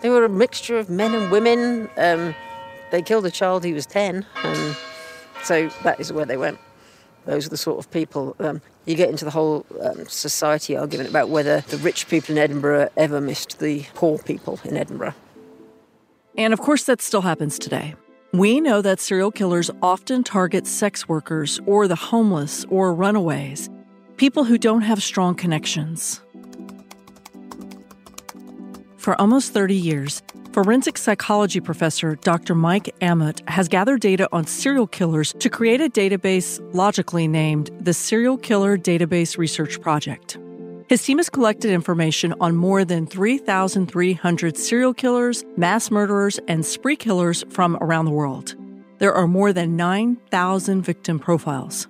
They 0.01 0.09
were 0.09 0.23
a 0.23 0.29
mixture 0.29 0.77
of 0.77 0.87
men 0.87 1.15
and 1.15 1.31
women. 1.31 1.89
Um, 1.97 2.35
they 2.91 3.01
killed 3.01 3.25
a 3.25 3.31
child 3.31 3.63
who 3.63 3.73
was 3.73 3.87
10, 3.87 4.23
and 4.43 4.77
so 5.41 5.69
that 5.81 5.99
is 5.99 6.13
where 6.13 6.25
they 6.25 6.37
went. 6.37 6.59
Those 7.25 7.47
are 7.47 7.49
the 7.49 7.57
sort 7.57 7.79
of 7.79 7.89
people. 7.89 8.35
Um, 8.39 8.61
you 8.85 8.93
get 8.93 9.09
into 9.09 9.25
the 9.25 9.31
whole 9.31 9.65
um, 9.81 10.05
society 10.05 10.77
argument 10.77 11.09
about 11.09 11.29
whether 11.29 11.61
the 11.61 11.77
rich 11.77 12.07
people 12.07 12.33
in 12.33 12.37
Edinburgh 12.37 12.89
ever 12.95 13.19
missed 13.19 13.57
the 13.57 13.87
poor 13.95 14.19
people 14.19 14.59
in 14.63 14.77
Edinburgh. 14.77 15.15
And 16.37 16.53
of 16.53 16.59
course, 16.59 16.83
that 16.85 17.01
still 17.01 17.21
happens 17.21 17.57
today. 17.57 17.95
We 18.33 18.59
know 18.59 18.81
that 18.81 18.99
serial 18.99 19.31
killers 19.31 19.71
often 19.81 20.23
target 20.23 20.67
sex 20.67 21.07
workers 21.07 21.59
or 21.65 21.87
the 21.87 21.95
homeless 21.95 22.65
or 22.69 22.93
runaways, 22.93 23.69
people 24.17 24.43
who 24.43 24.57
don't 24.57 24.81
have 24.81 25.01
strong 25.01 25.35
connections. 25.35 26.21
For 28.97 29.19
almost 29.21 29.53
30 29.53 29.75
years, 29.75 30.21
Forensic 30.51 30.97
psychology 30.97 31.59
professor 31.59 32.15
Dr. 32.15 32.55
Mike 32.55 32.95
Aamodt 33.01 33.47
has 33.49 33.67
gathered 33.67 33.99
data 33.99 34.27
on 34.31 34.47
serial 34.47 34.87
killers 34.87 35.33
to 35.39 35.49
create 35.49 35.81
a 35.81 35.89
database 35.89 36.59
logically 36.73 37.27
named 37.27 37.69
the 37.79 37.93
Serial 37.93 38.37
Killer 38.37 38.77
Database 38.77 39.37
Research 39.37 39.81
Project. 39.81 40.37
His 40.87 41.03
team 41.03 41.17
has 41.17 41.31
collected 41.31 41.71
information 41.71 42.35
on 42.39 42.55
more 42.55 42.85
than 42.85 43.07
3,300 43.07 44.55
serial 44.55 44.93
killers, 44.93 45.43
mass 45.57 45.89
murderers, 45.89 46.39
and 46.47 46.63
spree 46.63 46.95
killers 46.95 47.43
from 47.49 47.75
around 47.77 48.05
the 48.05 48.11
world. 48.11 48.55
There 48.99 49.13
are 49.13 49.25
more 49.25 49.51
than 49.51 49.75
9,000 49.75 50.83
victim 50.83 51.17
profiles. 51.17 51.87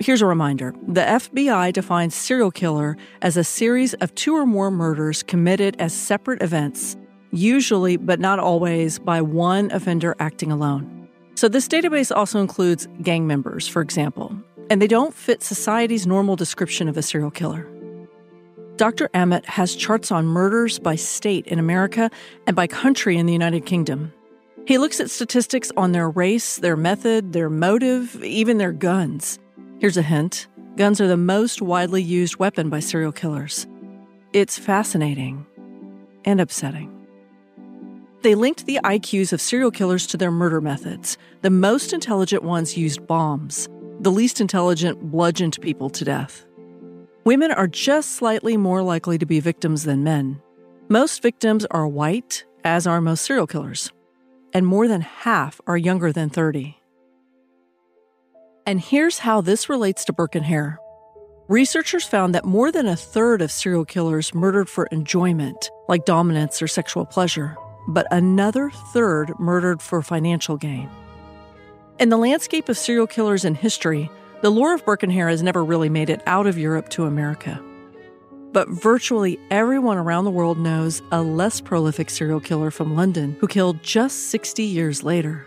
Here's 0.00 0.22
a 0.22 0.26
reminder 0.26 0.74
the 0.86 1.02
FBI 1.02 1.72
defines 1.74 2.14
serial 2.14 2.50
killer 2.50 2.96
as 3.20 3.36
a 3.36 3.44
series 3.44 3.92
of 3.94 4.14
two 4.14 4.34
or 4.34 4.46
more 4.46 4.70
murders 4.70 5.22
committed 5.22 5.76
as 5.78 5.92
separate 5.92 6.40
events 6.42 6.96
usually, 7.30 7.98
but 7.98 8.20
not 8.20 8.38
always, 8.38 8.98
by 8.98 9.20
one 9.20 9.70
offender 9.70 10.16
acting 10.18 10.50
alone. 10.50 11.08
So, 11.34 11.46
this 11.46 11.68
database 11.68 12.14
also 12.14 12.40
includes 12.40 12.88
gang 13.02 13.26
members, 13.26 13.68
for 13.68 13.82
example, 13.82 14.34
and 14.70 14.80
they 14.80 14.86
don't 14.86 15.14
fit 15.14 15.42
society's 15.42 16.06
normal 16.06 16.36
description 16.36 16.88
of 16.88 16.96
a 16.96 17.02
serial 17.02 17.30
killer. 17.30 17.68
Dr. 18.78 19.08
Aamodt 19.08 19.44
has 19.46 19.74
charts 19.74 20.12
on 20.12 20.24
murders 20.24 20.78
by 20.78 20.94
state 20.94 21.48
in 21.48 21.58
America 21.58 22.12
and 22.46 22.54
by 22.54 22.68
country 22.68 23.16
in 23.16 23.26
the 23.26 23.32
United 23.32 23.66
Kingdom. 23.66 24.12
He 24.68 24.78
looks 24.78 25.00
at 25.00 25.10
statistics 25.10 25.72
on 25.76 25.90
their 25.90 26.08
race, 26.08 26.58
their 26.58 26.76
method, 26.76 27.32
their 27.32 27.50
motive, 27.50 28.22
even 28.22 28.58
their 28.58 28.70
guns. 28.70 29.40
Here's 29.80 29.96
a 29.96 30.02
hint 30.02 30.46
guns 30.76 31.00
are 31.00 31.08
the 31.08 31.16
most 31.16 31.60
widely 31.60 32.00
used 32.00 32.36
weapon 32.36 32.70
by 32.70 32.78
serial 32.78 33.10
killers. 33.10 33.66
It's 34.32 34.56
fascinating 34.56 35.44
and 36.24 36.40
upsetting. 36.40 36.94
They 38.22 38.36
linked 38.36 38.66
the 38.66 38.78
IQs 38.84 39.32
of 39.32 39.40
serial 39.40 39.72
killers 39.72 40.06
to 40.06 40.16
their 40.16 40.30
murder 40.30 40.60
methods. 40.60 41.18
The 41.42 41.50
most 41.50 41.92
intelligent 41.92 42.44
ones 42.44 42.76
used 42.76 43.08
bombs, 43.08 43.68
the 43.98 44.12
least 44.12 44.40
intelligent 44.40 45.10
bludgeoned 45.10 45.58
people 45.60 45.90
to 45.90 46.04
death. 46.04 46.44
Women 47.28 47.52
are 47.52 47.66
just 47.66 48.12
slightly 48.12 48.56
more 48.56 48.82
likely 48.82 49.18
to 49.18 49.26
be 49.26 49.38
victims 49.38 49.84
than 49.84 50.02
men. 50.02 50.40
Most 50.88 51.20
victims 51.20 51.66
are 51.66 51.86
white, 51.86 52.46
as 52.64 52.86
are 52.86 53.02
most 53.02 53.26
serial 53.26 53.46
killers, 53.46 53.92
and 54.54 54.66
more 54.66 54.88
than 54.88 55.02
half 55.02 55.60
are 55.66 55.76
younger 55.76 56.10
than 56.10 56.30
30. 56.30 56.78
And 58.66 58.80
here's 58.80 59.18
how 59.18 59.42
this 59.42 59.68
relates 59.68 60.06
to 60.06 60.14
Burke 60.14 60.36
and 60.36 60.46
Hare. 60.46 60.78
Researchers 61.48 62.06
found 62.06 62.34
that 62.34 62.46
more 62.46 62.72
than 62.72 62.86
a 62.86 62.96
third 62.96 63.42
of 63.42 63.52
serial 63.52 63.84
killers 63.84 64.34
murdered 64.34 64.70
for 64.70 64.86
enjoyment, 64.86 65.70
like 65.86 66.06
dominance 66.06 66.62
or 66.62 66.66
sexual 66.66 67.04
pleasure, 67.04 67.58
but 67.88 68.06
another 68.10 68.70
third 68.94 69.38
murdered 69.38 69.82
for 69.82 70.00
financial 70.00 70.56
gain. 70.56 70.88
In 71.98 72.08
the 72.08 72.16
landscape 72.16 72.70
of 72.70 72.78
serial 72.78 73.06
killers 73.06 73.44
in 73.44 73.54
history, 73.54 74.10
the 74.40 74.50
lore 74.50 74.74
of 74.74 74.82
Hare 74.84 75.28
has 75.28 75.42
never 75.42 75.64
really 75.64 75.88
made 75.88 76.10
it 76.10 76.22
out 76.26 76.46
of 76.46 76.56
Europe 76.56 76.88
to 76.90 77.06
America. 77.06 77.60
But 78.52 78.68
virtually 78.68 79.38
everyone 79.50 79.98
around 79.98 80.24
the 80.24 80.30
world 80.30 80.58
knows 80.58 81.02
a 81.10 81.22
less 81.22 81.60
prolific 81.60 82.08
serial 82.08 82.40
killer 82.40 82.70
from 82.70 82.94
London 82.94 83.36
who 83.40 83.48
killed 83.48 83.82
just 83.82 84.30
60 84.30 84.62
years 84.62 85.02
later. 85.02 85.44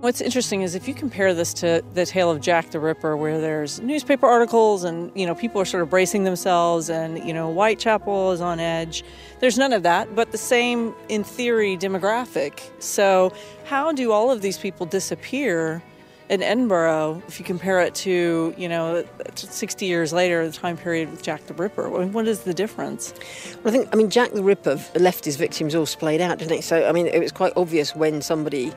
What's 0.00 0.20
interesting 0.20 0.62
is 0.62 0.74
if 0.74 0.88
you 0.88 0.94
compare 0.94 1.32
this 1.32 1.54
to 1.54 1.80
the 1.94 2.04
tale 2.04 2.28
of 2.28 2.40
Jack 2.40 2.72
the 2.72 2.80
Ripper, 2.80 3.16
where 3.16 3.40
there's 3.40 3.80
newspaper 3.80 4.26
articles 4.26 4.82
and 4.82 5.12
you 5.14 5.24
know 5.24 5.36
people 5.36 5.60
are 5.60 5.64
sort 5.64 5.84
of 5.84 5.90
bracing 5.90 6.24
themselves, 6.24 6.90
and 6.90 7.24
you 7.24 7.32
know 7.32 7.52
Whitechapel 7.52 8.32
is 8.32 8.40
on 8.40 8.58
edge. 8.58 9.04
There's 9.38 9.56
none 9.56 9.72
of 9.72 9.84
that, 9.84 10.16
but 10.16 10.32
the 10.32 10.38
same 10.38 10.92
in 11.08 11.22
theory 11.22 11.76
demographic. 11.76 12.68
So 12.82 13.32
how 13.64 13.92
do 13.92 14.10
all 14.10 14.32
of 14.32 14.42
these 14.42 14.58
people 14.58 14.86
disappear 14.86 15.80
in 16.28 16.42
Edinburgh 16.42 17.22
if 17.28 17.38
you 17.38 17.44
compare 17.44 17.80
it 17.80 17.94
to 17.96 18.54
you 18.56 18.68
know 18.68 19.04
60 19.34 19.86
years 19.86 20.12
later, 20.12 20.46
the 20.46 20.52
time 20.52 20.76
period 20.76 21.10
with 21.10 21.22
Jack 21.22 21.46
the 21.46 21.54
Ripper? 21.54 21.88
What 21.88 22.26
is 22.28 22.40
the 22.40 22.54
difference? 22.54 23.14
Well, 23.62 23.74
I 23.74 23.76
think 23.76 23.88
I 23.92 23.96
mean 23.96 24.10
Jack 24.10 24.32
the 24.32 24.42
Ripper 24.42 24.80
left 24.98 25.24
his 25.24 25.36
victims 25.36 25.74
all 25.74 25.86
splayed 25.86 26.20
out, 26.20 26.38
didn't 26.38 26.54
he? 26.54 26.60
So 26.62 26.88
I 26.88 26.92
mean 26.92 27.06
it 27.06 27.20
was 27.20 27.32
quite 27.32 27.52
obvious 27.56 27.94
when 27.94 28.22
somebody 28.22 28.72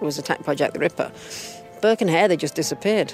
was 0.00 0.18
attacked 0.18 0.44
by 0.44 0.54
Jack 0.54 0.72
the 0.72 0.78
Ripper. 0.78 1.10
Burke 1.80 2.00
and 2.00 2.10
Hare, 2.10 2.28
they 2.28 2.36
just 2.36 2.54
disappeared. 2.54 3.12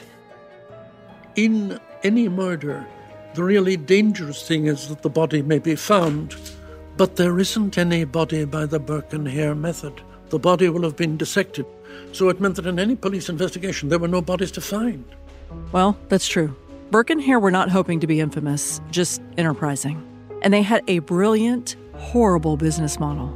In 1.36 1.78
any 2.02 2.28
murder, 2.28 2.86
the 3.34 3.44
really 3.44 3.76
dangerous 3.76 4.46
thing 4.46 4.66
is 4.66 4.88
that 4.88 5.02
the 5.02 5.10
body 5.10 5.42
may 5.42 5.58
be 5.58 5.76
found, 5.76 6.34
but 6.96 7.16
there 7.16 7.38
isn't 7.38 7.76
any 7.76 8.04
body 8.04 8.44
by 8.44 8.66
the 8.66 8.78
Burke 8.80 9.12
and 9.12 9.28
Hare 9.28 9.54
method. 9.54 10.00
The 10.30 10.38
body 10.38 10.68
will 10.68 10.82
have 10.82 10.96
been 10.96 11.16
dissected. 11.16 11.66
So 12.12 12.28
it 12.28 12.40
meant 12.40 12.56
that 12.56 12.66
in 12.66 12.78
any 12.78 12.96
police 12.96 13.28
investigation, 13.28 13.88
there 13.88 13.98
were 13.98 14.08
no 14.08 14.22
bodies 14.22 14.50
to 14.52 14.60
find. 14.60 15.04
Well, 15.72 15.98
that's 16.08 16.26
true. 16.26 16.54
Burke 16.90 17.10
and 17.10 17.20
Hare 17.20 17.40
were 17.40 17.50
not 17.50 17.68
hoping 17.68 18.00
to 18.00 18.06
be 18.06 18.20
infamous, 18.20 18.80
just 18.90 19.20
enterprising. 19.36 20.02
And 20.42 20.54
they 20.54 20.62
had 20.62 20.82
a 20.86 21.00
brilliant, 21.00 21.76
horrible 21.94 22.56
business 22.56 23.00
model. 23.00 23.28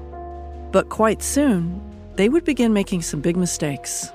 But 0.73 0.88
quite 0.88 1.23
soon, 1.23 1.81
they 2.14 2.29
would 2.29 2.45
begin 2.45 2.73
making 2.73 3.02
some 3.02 3.21
big 3.21 3.37
mistakes. 3.37 4.11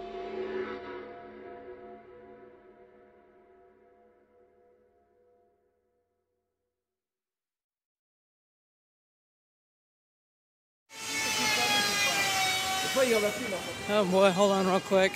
Oh 13.87 14.03
boy, 14.05 14.31
hold 14.31 14.51
on 14.51 14.65
real 14.65 14.79
quick. 14.79 15.11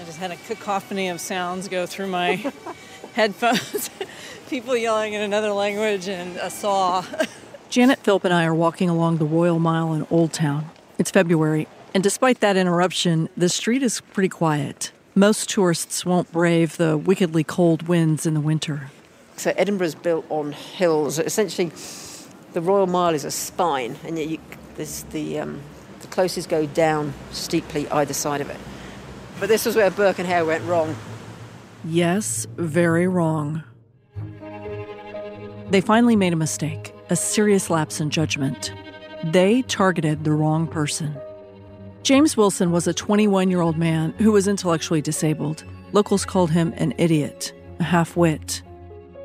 I 0.00 0.04
just 0.04 0.18
had 0.18 0.30
a 0.30 0.36
cacophony 0.36 1.08
of 1.08 1.20
sounds 1.20 1.66
go 1.66 1.84
through 1.84 2.06
my 2.06 2.36
headphones. 3.14 3.90
People 4.48 4.76
yelling 4.76 5.14
in 5.14 5.20
another 5.20 5.52
language 5.52 6.08
and 6.08 6.36
a 6.36 6.48
saw. 6.48 7.04
Janet 7.70 7.98
Philp 7.98 8.24
and 8.24 8.32
I 8.32 8.44
are 8.44 8.54
walking 8.54 8.88
along 8.88 9.18
the 9.18 9.24
Royal 9.24 9.58
Mile 9.58 9.94
in 9.94 10.06
Old 10.10 10.32
Town. 10.32 10.70
It's 10.96 11.10
February, 11.10 11.66
and 11.92 12.04
despite 12.04 12.38
that 12.38 12.56
interruption, 12.56 13.28
the 13.36 13.48
street 13.48 13.82
is 13.82 14.00
pretty 14.00 14.28
quiet. 14.28 14.92
Most 15.16 15.50
tourists 15.50 16.06
won't 16.06 16.30
brave 16.30 16.76
the 16.76 16.96
wickedly 16.96 17.42
cold 17.42 17.88
winds 17.88 18.26
in 18.26 18.34
the 18.34 18.40
winter. 18.40 18.92
So 19.36 19.52
Edinburgh's 19.56 19.96
built 19.96 20.24
on 20.30 20.52
hills. 20.52 21.18
Essentially, 21.18 21.72
the 22.52 22.60
Royal 22.60 22.86
Mile 22.86 23.12
is 23.12 23.24
a 23.24 23.32
spine, 23.32 23.96
and 24.04 24.16
yet 24.20 24.28
you, 24.28 24.38
there's 24.76 25.02
the 25.04 25.40
um, 25.40 25.60
the 26.04 26.10
closes 26.10 26.46
go 26.46 26.66
down 26.66 27.12
steeply 27.32 27.88
either 27.88 28.14
side 28.14 28.40
of 28.40 28.50
it. 28.50 28.58
But 29.40 29.48
this 29.48 29.66
was 29.66 29.74
where 29.74 29.90
Burke 29.90 30.18
and 30.18 30.28
Hare 30.28 30.44
went 30.44 30.64
wrong. 30.64 30.94
Yes, 31.84 32.46
very 32.56 33.08
wrong. 33.08 33.62
They 35.70 35.80
finally 35.80 36.14
made 36.14 36.32
a 36.32 36.36
mistake, 36.36 36.94
a 37.10 37.16
serious 37.16 37.70
lapse 37.70 38.00
in 38.00 38.10
judgment. 38.10 38.72
They 39.24 39.62
targeted 39.62 40.24
the 40.24 40.32
wrong 40.32 40.66
person. 40.66 41.16
James 42.02 42.36
Wilson 42.36 42.70
was 42.70 42.86
a 42.86 42.94
21 42.94 43.50
year 43.50 43.62
old 43.62 43.78
man 43.78 44.12
who 44.18 44.32
was 44.32 44.46
intellectually 44.46 45.00
disabled. 45.00 45.64
Locals 45.92 46.24
called 46.24 46.50
him 46.50 46.74
an 46.76 46.92
idiot, 46.98 47.52
a 47.80 47.84
half 47.84 48.16
wit. 48.16 48.62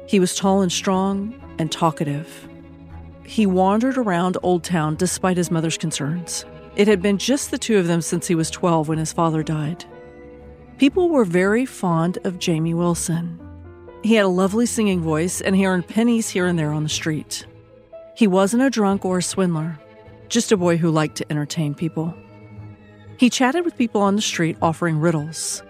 He 0.08 0.20
was 0.20 0.36
tall 0.36 0.62
and 0.62 0.72
strong 0.72 1.40
and 1.60 1.72
talkative. 1.72 2.48
He 3.26 3.46
wandered 3.46 3.98
around 3.98 4.38
Old 4.42 4.64
Town 4.64 4.96
despite 4.96 5.38
his 5.38 5.52
mother's 5.52 5.78
concerns. 5.78 6.46
It 6.76 6.88
had 6.88 7.02
been 7.02 7.18
just 7.18 7.52
the 7.52 7.58
two 7.58 7.78
of 7.78 7.88
them 7.88 8.02
since 8.02 8.28
he 8.28 8.36
was 8.36 8.50
12 8.50 8.88
when 8.88 8.98
his 8.98 9.14
father 9.14 9.44
died. 9.44 9.86
People 10.78 11.10
were 11.10 11.26
very 11.26 11.66
fond 11.66 12.18
of 12.24 12.40
Jamie 12.40 12.74
Wilson. 12.74 13.40
He 14.04 14.16
had 14.16 14.26
a 14.26 14.30
lovely 14.30 14.66
singing 14.66 15.02
voice 15.02 15.42
and 15.42 15.56
he 15.56 15.66
earned 15.66 15.88
pennies 15.88 16.30
here 16.30 16.48
and 16.48 16.58
there 16.58 16.72
on 16.72 16.84
the 16.84 16.90
street. 16.90 17.46
He 18.16 18.28
wasn't 18.28 18.64
a 18.64 18.70
drunk 18.70 19.04
or 19.04 19.18
a 19.18 19.24
swindler, 19.24 19.80
just 20.30 20.52
a 20.52 20.58
boy 20.58 20.78
who 20.78 20.90
liked 20.90 21.18
to 21.18 21.32
entertain 21.32 21.74
people. 21.74 22.14
He 23.18 23.30
chatted 23.30 23.66
with 23.66 23.78
people 23.78 24.02
on 24.02 24.16
the 24.16 24.22
street 24.22 24.58
offering 24.62 25.00
riddles. 25.00 25.62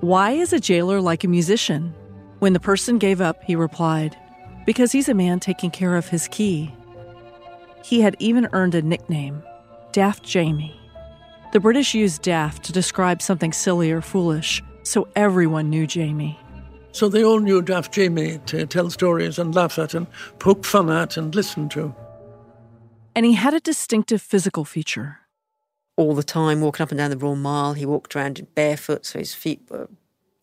Why 0.00 0.32
is 0.32 0.52
a 0.52 0.60
jailer 0.60 1.00
like 1.00 1.24
a 1.24 1.28
musician? 1.28 1.94
When 2.38 2.52
the 2.52 2.60
person 2.60 2.98
gave 2.98 3.20
up, 3.20 3.42
he 3.42 3.56
replied, 3.56 4.16
Because 4.66 4.92
he's 4.92 5.08
a 5.08 5.14
man 5.14 5.40
taking 5.40 5.70
care 5.70 5.96
of 5.96 6.08
his 6.08 6.28
key. 6.28 6.74
He 7.82 8.02
had 8.02 8.16
even 8.18 8.48
earned 8.52 8.74
a 8.74 8.82
nickname, 8.82 9.42
Daft 9.98 10.22
Jamie. 10.22 10.80
The 11.52 11.58
British 11.58 11.92
used 11.92 12.22
daft 12.22 12.62
to 12.66 12.72
describe 12.72 13.20
something 13.20 13.52
silly 13.52 13.90
or 13.90 14.00
foolish, 14.00 14.62
so 14.84 15.08
everyone 15.16 15.70
knew 15.70 15.88
Jamie. 15.88 16.38
So 16.92 17.08
they 17.08 17.24
all 17.24 17.40
knew 17.40 17.62
Daft 17.62 17.92
Jamie 17.92 18.38
to 18.46 18.64
tell 18.64 18.90
stories 18.90 19.40
and 19.40 19.52
laugh 19.52 19.76
at 19.76 19.94
and 19.94 20.06
poke 20.38 20.64
fun 20.64 20.88
at 20.88 21.16
and 21.16 21.34
listen 21.34 21.68
to 21.70 21.92
and 23.16 23.26
he 23.26 23.32
had 23.32 23.52
a 23.52 23.58
distinctive 23.58 24.22
physical 24.22 24.64
feature. 24.64 25.18
All 25.96 26.14
the 26.14 26.22
time, 26.22 26.60
walking 26.60 26.84
up 26.84 26.92
and 26.92 26.98
down 26.98 27.10
the 27.10 27.18
Royal 27.18 27.34
Mile, 27.34 27.72
he 27.72 27.84
walked 27.84 28.14
around 28.14 28.46
barefoot, 28.54 29.04
so 29.04 29.18
his 29.18 29.34
feet 29.34 29.60
were 29.68 29.88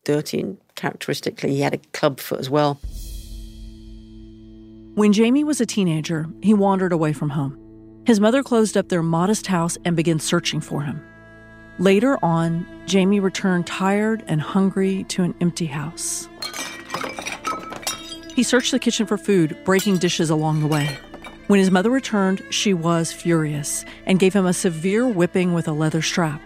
dirty 0.04 0.40
and 0.40 0.58
characteristically, 0.74 1.54
he 1.54 1.62
had 1.62 1.72
a 1.72 1.78
club 1.94 2.20
foot 2.20 2.40
as 2.40 2.50
well. 2.50 2.74
When 4.94 5.14
Jamie 5.14 5.44
was 5.44 5.62
a 5.62 5.64
teenager, 5.64 6.26
he 6.42 6.52
wandered 6.52 6.92
away 6.92 7.14
from 7.14 7.30
home. 7.30 7.65
His 8.06 8.20
mother 8.20 8.44
closed 8.44 8.76
up 8.76 8.88
their 8.88 9.02
modest 9.02 9.48
house 9.48 9.76
and 9.84 9.96
began 9.96 10.20
searching 10.20 10.60
for 10.60 10.82
him. 10.82 11.04
Later 11.80 12.16
on, 12.24 12.64
Jamie 12.86 13.18
returned 13.18 13.66
tired 13.66 14.22
and 14.28 14.40
hungry 14.40 15.02
to 15.08 15.24
an 15.24 15.34
empty 15.40 15.66
house. 15.66 16.28
He 18.36 18.44
searched 18.44 18.70
the 18.70 18.78
kitchen 18.78 19.06
for 19.06 19.18
food, 19.18 19.58
breaking 19.64 19.98
dishes 19.98 20.30
along 20.30 20.60
the 20.60 20.68
way. 20.68 20.96
When 21.48 21.58
his 21.58 21.72
mother 21.72 21.90
returned, 21.90 22.42
she 22.50 22.72
was 22.74 23.12
furious 23.12 23.84
and 24.06 24.20
gave 24.20 24.34
him 24.34 24.46
a 24.46 24.52
severe 24.52 25.08
whipping 25.08 25.52
with 25.52 25.66
a 25.66 25.72
leather 25.72 26.02
strap. 26.02 26.40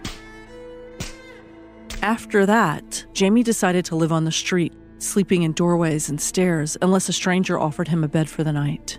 After 2.01 2.47
that, 2.47 3.05
Jamie 3.13 3.43
decided 3.43 3.85
to 3.85 3.95
live 3.95 4.11
on 4.11 4.25
the 4.25 4.31
street, 4.31 4.73
sleeping 4.97 5.43
in 5.43 5.51
doorways 5.53 6.09
and 6.09 6.19
stairs 6.19 6.75
unless 6.81 7.07
a 7.07 7.13
stranger 7.13 7.59
offered 7.59 7.89
him 7.89 8.03
a 8.03 8.07
bed 8.07 8.29
for 8.29 8.43
the 8.43 8.51
night. 8.51 8.97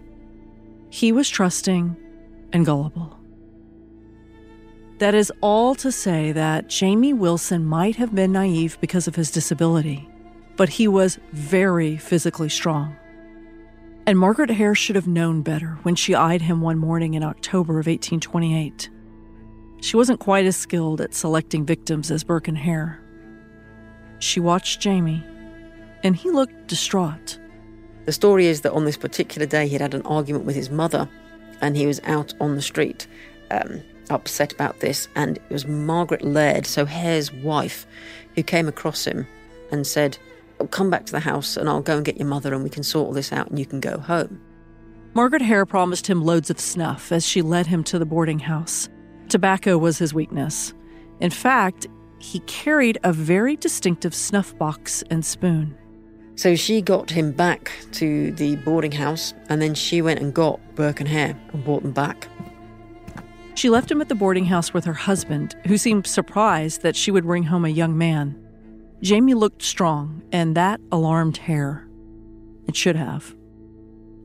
He 0.90 1.10
was 1.10 1.28
trusting 1.28 1.96
and 2.52 2.66
gullible. 2.66 3.18
That 4.98 5.14
is 5.14 5.32
all 5.40 5.74
to 5.76 5.90
say 5.90 6.32
that 6.32 6.68
Jamie 6.68 7.12
Wilson 7.12 7.64
might 7.64 7.96
have 7.96 8.14
been 8.14 8.32
naive 8.32 8.78
because 8.80 9.08
of 9.08 9.16
his 9.16 9.30
disability, 9.30 10.08
but 10.56 10.68
he 10.68 10.86
was 10.86 11.18
very 11.32 11.96
physically 11.96 12.48
strong. 12.48 12.96
And 14.06 14.18
Margaret 14.18 14.50
Hare 14.50 14.74
should 14.74 14.96
have 14.96 15.08
known 15.08 15.42
better 15.42 15.78
when 15.82 15.94
she 15.94 16.14
eyed 16.14 16.42
him 16.42 16.60
one 16.60 16.78
morning 16.78 17.14
in 17.14 17.22
October 17.22 17.74
of 17.74 17.86
1828. 17.86 18.90
She 19.80 19.96
wasn't 19.96 20.20
quite 20.20 20.46
as 20.46 20.56
skilled 20.56 21.00
at 21.00 21.14
selecting 21.14 21.66
victims 21.66 22.10
as 22.10 22.22
Burke 22.22 22.48
and 22.48 22.58
Hare. 22.58 23.00
She 24.20 24.38
watched 24.38 24.80
Jamie, 24.80 25.24
and 26.04 26.14
he 26.14 26.30
looked 26.30 26.68
distraught. 26.68 27.40
The 28.04 28.12
story 28.12 28.46
is 28.46 28.60
that 28.60 28.72
on 28.72 28.84
this 28.84 28.96
particular 28.96 29.46
day, 29.46 29.66
he'd 29.66 29.80
had 29.80 29.94
an 29.94 30.02
argument 30.02 30.44
with 30.44 30.54
his 30.54 30.70
mother 30.70 31.08
and 31.62 31.76
he 31.76 31.86
was 31.86 32.00
out 32.04 32.34
on 32.40 32.56
the 32.56 32.62
street 32.62 33.06
um, 33.50 33.80
upset 34.10 34.52
about 34.52 34.80
this. 34.80 35.08
And 35.14 35.38
it 35.38 35.50
was 35.50 35.66
Margaret 35.66 36.22
Laird, 36.22 36.66
so 36.66 36.84
Hare's 36.84 37.32
wife, 37.32 37.86
who 38.34 38.42
came 38.42 38.68
across 38.68 39.06
him 39.06 39.26
and 39.70 39.86
said, 39.86 40.18
oh, 40.60 40.66
Come 40.66 40.90
back 40.90 41.06
to 41.06 41.12
the 41.12 41.20
house 41.20 41.56
and 41.56 41.68
I'll 41.68 41.80
go 41.80 41.96
and 41.96 42.04
get 42.04 42.18
your 42.18 42.28
mother 42.28 42.52
and 42.52 42.62
we 42.62 42.70
can 42.70 42.82
sort 42.82 43.06
all 43.06 43.12
this 43.12 43.32
out 43.32 43.48
and 43.48 43.58
you 43.58 43.64
can 43.64 43.80
go 43.80 43.98
home. 43.98 44.40
Margaret 45.14 45.42
Hare 45.42 45.66
promised 45.66 46.06
him 46.06 46.24
loads 46.24 46.50
of 46.50 46.58
snuff 46.58 47.12
as 47.12 47.26
she 47.26 47.42
led 47.42 47.66
him 47.66 47.84
to 47.84 47.98
the 47.98 48.06
boarding 48.06 48.38
house. 48.38 48.88
Tobacco 49.28 49.78
was 49.78 49.98
his 49.98 50.14
weakness. 50.14 50.72
In 51.20 51.30
fact, 51.30 51.86
he 52.18 52.40
carried 52.40 52.98
a 53.04 53.12
very 53.12 53.56
distinctive 53.56 54.14
snuff 54.14 54.56
box 54.56 55.02
and 55.10 55.24
spoon. 55.24 55.76
So 56.34 56.56
she 56.56 56.80
got 56.80 57.10
him 57.10 57.32
back 57.32 57.72
to 57.92 58.32
the 58.32 58.56
boarding 58.56 58.92
house 58.92 59.34
and 59.48 59.60
then 59.60 59.74
she 59.74 60.02
went 60.02 60.20
and 60.20 60.32
got 60.32 60.60
Burke 60.74 61.00
and 61.00 61.08
Hare 61.08 61.36
and 61.52 61.64
brought 61.64 61.82
them 61.82 61.92
back. 61.92 62.28
She 63.54 63.68
left 63.68 63.90
him 63.90 64.00
at 64.00 64.08
the 64.08 64.14
boarding 64.14 64.46
house 64.46 64.72
with 64.72 64.84
her 64.86 64.94
husband, 64.94 65.54
who 65.66 65.76
seemed 65.76 66.06
surprised 66.06 66.82
that 66.82 66.96
she 66.96 67.10
would 67.10 67.24
bring 67.24 67.44
home 67.44 67.64
a 67.64 67.68
young 67.68 67.96
man. 67.96 68.38
Jamie 69.02 69.34
looked 69.34 69.62
strong, 69.62 70.22
and 70.32 70.56
that 70.56 70.80
alarmed 70.90 71.36
Hare. 71.36 71.86
It 72.66 72.76
should 72.76 72.96
have. 72.96 73.34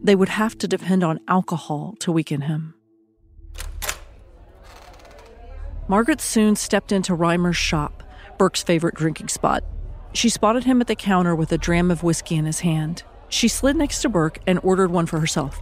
They 0.01 0.15
would 0.15 0.29
have 0.29 0.57
to 0.59 0.67
depend 0.67 1.03
on 1.03 1.19
alcohol 1.27 1.95
to 1.99 2.11
weaken 2.11 2.41
him. 2.41 2.75
Margaret 5.87 6.21
soon 6.21 6.55
stepped 6.55 6.91
into 6.91 7.13
Rymer's 7.13 7.57
shop, 7.57 8.03
Burke's 8.37 8.63
favorite 8.63 8.95
drinking 8.95 9.29
spot. 9.29 9.63
She 10.13 10.29
spotted 10.29 10.63
him 10.63 10.81
at 10.81 10.87
the 10.87 10.95
counter 10.95 11.35
with 11.35 11.51
a 11.51 11.57
dram 11.57 11.91
of 11.91 12.03
whiskey 12.03 12.35
in 12.35 12.45
his 12.45 12.61
hand. 12.61 13.03
She 13.29 13.47
slid 13.47 13.75
next 13.75 14.01
to 14.01 14.09
Burke 14.09 14.39
and 14.47 14.59
ordered 14.63 14.91
one 14.91 15.05
for 15.05 15.19
herself. 15.19 15.59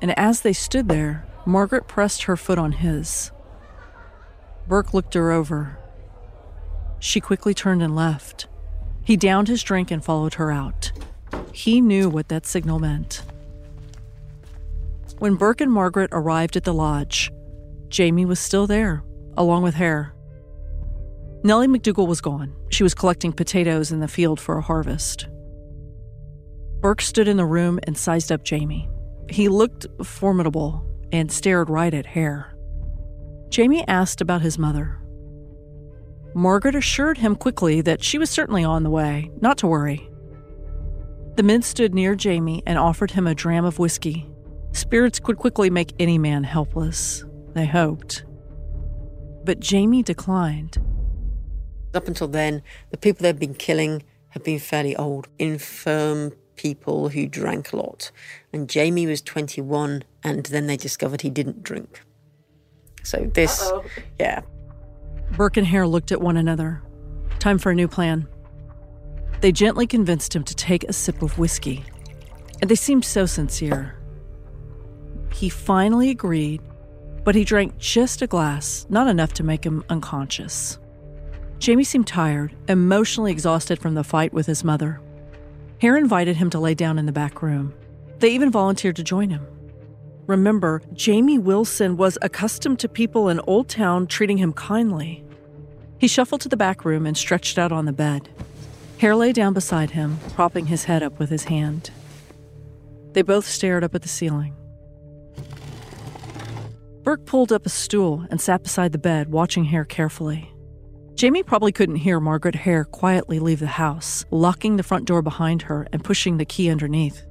And 0.00 0.16
as 0.18 0.40
they 0.40 0.52
stood 0.52 0.88
there, 0.88 1.26
Margaret 1.44 1.88
pressed 1.88 2.24
her 2.24 2.36
foot 2.36 2.58
on 2.58 2.72
his. 2.72 3.30
Burke 4.66 4.94
looked 4.94 5.14
her 5.14 5.32
over. 5.32 5.78
She 7.00 7.20
quickly 7.20 7.54
turned 7.54 7.82
and 7.82 7.96
left. 7.96 8.46
He 9.02 9.16
downed 9.16 9.48
his 9.48 9.62
drink 9.62 9.90
and 9.90 10.04
followed 10.04 10.34
her 10.34 10.52
out. 10.52 10.92
He 11.52 11.80
knew 11.80 12.08
what 12.08 12.28
that 12.28 12.46
signal 12.46 12.78
meant. 12.78 13.22
When 15.18 15.34
Burke 15.34 15.60
and 15.60 15.72
Margaret 15.72 16.10
arrived 16.12 16.56
at 16.56 16.64
the 16.64 16.74
lodge, 16.74 17.32
Jamie 17.88 18.26
was 18.26 18.38
still 18.38 18.66
there, 18.66 19.02
along 19.36 19.62
with 19.62 19.74
Hare. 19.74 20.12
Nellie 21.44 21.68
McDougal 21.68 22.08
was 22.08 22.20
gone. 22.20 22.54
She 22.70 22.82
was 22.82 22.94
collecting 22.94 23.32
potatoes 23.32 23.92
in 23.92 24.00
the 24.00 24.08
field 24.08 24.40
for 24.40 24.58
a 24.58 24.62
harvest. 24.62 25.28
Burke 26.80 27.00
stood 27.00 27.28
in 27.28 27.36
the 27.36 27.44
room 27.44 27.78
and 27.84 27.96
sized 27.96 28.32
up 28.32 28.44
Jamie. 28.44 28.88
He 29.28 29.48
looked 29.48 29.86
formidable 30.04 30.84
and 31.12 31.30
stared 31.30 31.70
right 31.70 31.94
at 31.94 32.06
Hare. 32.06 32.54
Jamie 33.50 33.86
asked 33.86 34.20
about 34.20 34.42
his 34.42 34.58
mother. 34.58 34.98
Margaret 36.34 36.74
assured 36.74 37.18
him 37.18 37.34
quickly 37.34 37.80
that 37.80 38.02
she 38.02 38.18
was 38.18 38.30
certainly 38.30 38.64
on 38.64 38.82
the 38.82 38.90
way, 38.90 39.30
not 39.40 39.58
to 39.58 39.66
worry. 39.66 40.08
The 41.36 41.42
men 41.42 41.62
stood 41.62 41.94
near 41.94 42.14
Jamie 42.14 42.62
and 42.66 42.78
offered 42.78 43.12
him 43.12 43.26
a 43.26 43.34
dram 43.34 43.64
of 43.64 43.78
whiskey. 43.78 44.28
Spirits 44.72 45.18
could 45.18 45.36
quickly 45.36 45.70
make 45.70 45.94
any 45.98 46.18
man 46.18 46.44
helpless, 46.44 47.24
they 47.54 47.66
hoped. 47.66 48.24
But 49.44 49.60
Jamie 49.60 50.02
declined. 50.02 50.78
Up 51.94 52.06
until 52.06 52.28
then, 52.28 52.62
the 52.90 52.98
people 52.98 53.22
they'd 53.22 53.38
been 53.38 53.54
killing 53.54 54.02
had 54.30 54.42
been 54.42 54.58
fairly 54.58 54.94
old, 54.96 55.28
infirm 55.38 56.32
people 56.56 57.08
who 57.08 57.26
drank 57.26 57.72
a 57.72 57.76
lot. 57.76 58.10
And 58.52 58.68
Jamie 58.68 59.06
was 59.06 59.22
21, 59.22 60.04
and 60.22 60.46
then 60.46 60.66
they 60.66 60.76
discovered 60.76 61.22
he 61.22 61.30
didn't 61.30 61.62
drink. 61.62 62.02
So 63.02 63.30
this, 63.32 63.62
Uh-oh. 63.62 63.84
yeah. 64.18 64.42
Burke 65.32 65.56
and 65.56 65.66
Hare 65.66 65.86
looked 65.86 66.12
at 66.12 66.20
one 66.20 66.36
another. 66.36 66.82
Time 67.38 67.58
for 67.58 67.70
a 67.70 67.74
new 67.74 67.88
plan. 67.88 68.28
They 69.40 69.52
gently 69.52 69.86
convinced 69.86 70.34
him 70.34 70.44
to 70.44 70.54
take 70.54 70.84
a 70.84 70.92
sip 70.92 71.22
of 71.22 71.38
whiskey, 71.38 71.84
and 72.60 72.70
they 72.70 72.74
seemed 72.74 73.04
so 73.04 73.24
sincere. 73.24 73.94
He 75.32 75.48
finally 75.48 76.10
agreed, 76.10 76.60
but 77.24 77.34
he 77.34 77.44
drank 77.44 77.78
just 77.78 78.20
a 78.20 78.26
glass, 78.26 78.84
not 78.88 79.06
enough 79.06 79.32
to 79.34 79.44
make 79.44 79.64
him 79.64 79.84
unconscious. 79.88 80.78
Jamie 81.58 81.84
seemed 81.84 82.06
tired, 82.06 82.54
emotionally 82.68 83.32
exhausted 83.32 83.78
from 83.78 83.94
the 83.94 84.04
fight 84.04 84.32
with 84.32 84.46
his 84.46 84.62
mother. 84.62 85.00
Hare 85.80 85.96
invited 85.96 86.36
him 86.36 86.50
to 86.50 86.60
lay 86.60 86.74
down 86.74 86.98
in 86.98 87.06
the 87.06 87.12
back 87.12 87.42
room. 87.42 87.74
They 88.18 88.30
even 88.30 88.50
volunteered 88.50 88.96
to 88.96 89.04
join 89.04 89.30
him. 89.30 89.46
Remember, 90.26 90.82
Jamie 90.92 91.38
Wilson 91.38 91.96
was 91.96 92.18
accustomed 92.22 92.78
to 92.80 92.88
people 92.88 93.28
in 93.28 93.40
Old 93.40 93.68
Town 93.68 94.06
treating 94.06 94.38
him 94.38 94.52
kindly. 94.52 95.24
He 95.98 96.06
shuffled 96.06 96.42
to 96.42 96.48
the 96.48 96.56
back 96.56 96.84
room 96.84 97.06
and 97.06 97.16
stretched 97.16 97.58
out 97.58 97.72
on 97.72 97.86
the 97.86 97.92
bed. 97.92 98.28
Hare 98.98 99.16
lay 99.16 99.32
down 99.32 99.54
beside 99.54 99.90
him, 99.90 100.18
propping 100.34 100.66
his 100.66 100.84
head 100.84 101.02
up 101.02 101.18
with 101.18 101.30
his 101.30 101.44
hand. 101.44 101.90
They 103.12 103.22
both 103.22 103.46
stared 103.46 103.84
up 103.84 103.94
at 103.94 104.02
the 104.02 104.08
ceiling. 104.08 104.54
Burke 107.02 107.24
pulled 107.24 107.52
up 107.52 107.64
a 107.64 107.70
stool 107.70 108.26
and 108.30 108.40
sat 108.40 108.62
beside 108.62 108.92
the 108.92 108.98
bed, 108.98 109.30
watching 109.30 109.64
Hare 109.64 109.84
carefully. 109.84 110.52
Jamie 111.18 111.42
probably 111.42 111.72
couldn't 111.72 111.96
hear 111.96 112.20
Margaret 112.20 112.54
Hare 112.54 112.84
quietly 112.84 113.40
leave 113.40 113.58
the 113.58 113.66
house, 113.66 114.24
locking 114.30 114.76
the 114.76 114.84
front 114.84 115.04
door 115.04 115.20
behind 115.20 115.62
her 115.62 115.84
and 115.92 116.04
pushing 116.04 116.36
the 116.36 116.44
key 116.44 116.70
underneath. 116.70 117.26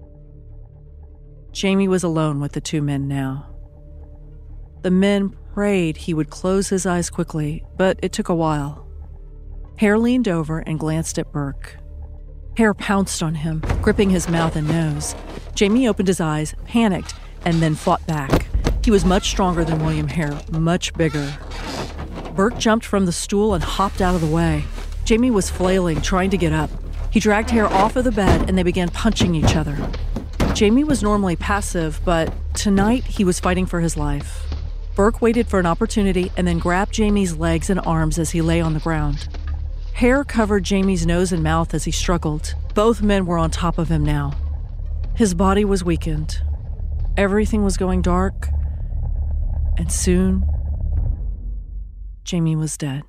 Jamie 1.54 1.88
was 1.88 2.04
alone 2.04 2.42
with 2.42 2.52
the 2.52 2.60
two 2.60 2.82
men 2.82 3.08
now. 3.08 3.48
The 4.82 4.92
men 4.92 5.30
prayed 5.54 5.96
he 5.96 6.14
would 6.14 6.30
close 6.30 6.68
his 6.68 6.86
eyes 6.86 7.10
quickly, 7.10 7.64
but 7.78 7.98
it 8.04 8.12
took 8.12 8.28
a 8.28 8.36
while. 8.36 8.86
Hare 9.78 9.98
leaned 9.98 10.28
over 10.28 10.60
and 10.60 10.78
glanced 10.78 11.18
at 11.18 11.32
Burke. 11.32 11.78
Hare 12.58 12.74
pounced 12.74 13.24
on 13.24 13.36
him, 13.36 13.64
gripping 13.82 14.10
his 14.10 14.28
mouth 14.28 14.58
and 14.58 14.68
nose. 14.68 15.16
Jamie 15.56 15.88
opened 15.88 16.10
his 16.10 16.20
eyes, 16.20 16.54
panicked, 16.66 17.14
and 17.46 17.62
then 17.62 17.74
fought 17.74 18.06
back. 18.06 18.48
He 18.84 18.92
was 18.92 19.06
much 19.06 19.30
stronger 19.30 19.64
than 19.64 19.80
William 19.80 20.10
Hare, 20.10 20.38
much 20.52 20.94
bigger. 20.96 21.38
Burke 22.38 22.60
jumped 22.60 22.86
from 22.86 23.08
the 23.08 23.12
stool 23.12 23.56
and 23.56 23.64
hopped 23.64 24.00
out 24.00 24.14
of 24.14 24.22
the 24.22 24.28
way. 24.28 24.64
Jamie 25.06 25.32
was 25.32 25.50
flailing, 25.50 26.04
trying 26.04 26.30
to 26.30 26.38
get 26.38 26.54
up. 26.54 26.70
He 27.10 27.20
dragged 27.20 27.50
Hare 27.50 27.66
off 27.66 27.96
of 27.96 28.04
the 28.04 28.12
bed 28.12 28.48
and 28.48 28.56
they 28.56 28.62
began 28.62 28.90
punching 28.90 29.34
each 29.34 29.56
other. 29.56 29.76
Jamie 30.54 30.84
was 30.84 31.02
normally 31.02 31.36
passive, 31.36 32.00
but 32.06 32.32
tonight 32.54 33.04
he 33.06 33.24
was 33.24 33.40
fighting 33.40 33.66
for 33.66 33.80
his 33.80 33.98
life. 33.98 34.46
Burke 34.96 35.20
waited 35.20 35.48
for 35.48 35.60
an 35.60 35.66
opportunity 35.66 36.32
and 36.38 36.48
then 36.48 36.60
grabbed 36.60 36.94
Jamie's 36.94 37.36
legs 37.36 37.72
and 37.72 37.80
arms 37.80 38.20
as 38.20 38.30
he 38.30 38.42
lay 38.44 38.62
on 38.62 38.76
the 38.76 38.80
ground. 38.80 39.28
Hare 39.94 40.24
covered 40.24 40.64
Jamie's 40.64 41.08
nose 41.08 41.32
and 41.32 41.42
mouth 41.42 41.74
as 41.74 41.86
he 41.86 41.92
struggled. 41.92 42.54
Both 42.76 43.02
men 43.02 43.26
were 43.26 43.40
on 43.40 43.50
top 43.50 43.80
of 43.80 43.90
him 43.90 44.06
now. 44.06 44.34
His 45.16 45.34
body 45.34 45.66
was 45.66 45.84
weakened. 45.84 46.40
Everything 47.18 47.64
was 47.64 47.78
going 47.78 48.04
dark. 48.04 48.50
And 49.80 49.92
soon, 49.92 50.46
Jamie 52.28 52.58
was 52.58 52.76
dead. 52.76 53.04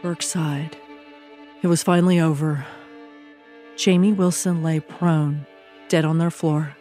Burke 0.00 0.22
sighed. 0.22 0.76
It 1.60 1.66
was 1.66 1.82
finally 1.82 2.20
over. 2.20 2.64
Jamie 3.76 4.12
Wilson 4.12 4.62
lay 4.62 4.78
prone, 4.78 5.44
dead 5.88 6.04
on 6.04 6.18
their 6.18 6.30
floor. 6.30 6.76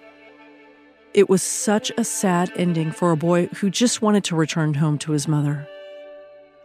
It 1.16 1.30
was 1.32 1.42
such 1.42 1.92
a 1.98 2.04
sad 2.04 2.52
ending 2.56 2.92
for 2.92 3.10
a 3.10 3.18
boy 3.18 3.48
who 3.48 3.72
just 3.72 4.04
wanted 4.04 4.24
to 4.26 4.36
return 4.36 4.76
home 4.76 5.00
to 5.00 5.12
his 5.12 5.28
mother. 5.28 5.68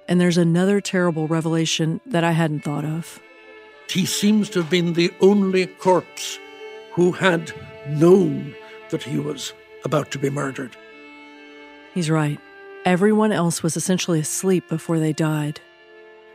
And 0.08 0.20
there's 0.20 0.36
another 0.36 0.82
terrible 0.82 1.26
revelation 1.26 2.02
that 2.04 2.22
I 2.22 2.32
hadn't 2.32 2.64
thought 2.64 2.84
of. 2.84 3.18
He 3.88 4.04
seems 4.04 4.50
to 4.50 4.60
have 4.60 4.70
been 4.70 4.92
the 4.92 5.10
only 5.22 5.68
corpse 5.68 6.38
who 6.92 7.12
had 7.12 7.50
known 7.88 8.54
that 8.90 9.04
he 9.04 9.18
was 9.18 9.54
about 9.86 10.10
to 10.10 10.18
be 10.18 10.28
murdered. 10.28 10.76
He's 11.94 12.10
right. 12.10 12.38
Everyone 12.84 13.32
else 13.32 13.62
was 13.62 13.74
essentially 13.76 14.20
asleep 14.20 14.68
before 14.68 14.98
they 14.98 15.14
died. 15.14 15.60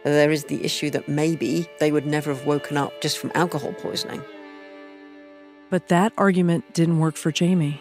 There 0.04 0.32
is 0.32 0.46
the 0.46 0.64
issue 0.66 0.90
that 0.90 1.08
maybe 1.08 1.70
they 1.80 1.92
would 1.92 2.08
never 2.08 2.34
have 2.34 2.48
woken 2.48 2.78
up 2.78 3.00
just 3.02 3.20
from 3.20 3.32
alcohol 3.36 3.74
poisoning. 3.74 4.24
But 5.70 5.90
that 5.90 6.14
argument 6.18 6.74
didn't 6.74 7.00
work 7.00 7.16
for 7.16 7.32
Jamie. 7.32 7.80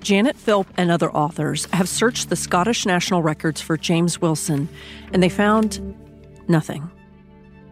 Janet 0.00 0.36
Philp 0.36 0.68
and 0.76 0.92
other 0.92 1.10
authors 1.10 1.66
have 1.72 1.88
searched 1.88 2.28
the 2.28 2.36
Scottish 2.36 2.86
National 2.86 3.22
Records 3.22 3.60
for 3.60 3.76
James 3.76 4.20
Wilson, 4.20 4.68
and 5.12 5.20
they 5.20 5.28
found 5.28 5.96
nothing. 6.46 6.88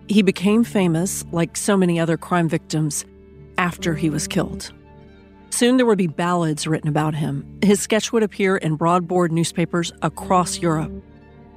He 0.09 0.23
became 0.23 0.65
famous, 0.65 1.25
like 1.33 1.57
so 1.57 1.77
many 1.77 1.99
other 1.99 2.17
crime 2.17 2.49
victims, 2.49 3.05
after 3.57 3.95
he 3.95 4.11
was 4.11 4.27
killed. 4.27 4.73
Soon 5.51 5.77
there 5.77 5.87
would 5.87 5.99
be 5.99 6.09
ballads 6.09 6.67
written 6.67 6.89
about 6.89 7.15
him. 7.15 7.47
His 7.63 7.81
sketch 7.81 8.13
would 8.13 8.23
appear 8.23 8.57
in 8.57 8.77
broadboard 8.77 9.31
newspapers 9.31 9.93
across 10.03 10.59
Europe. 10.59 10.93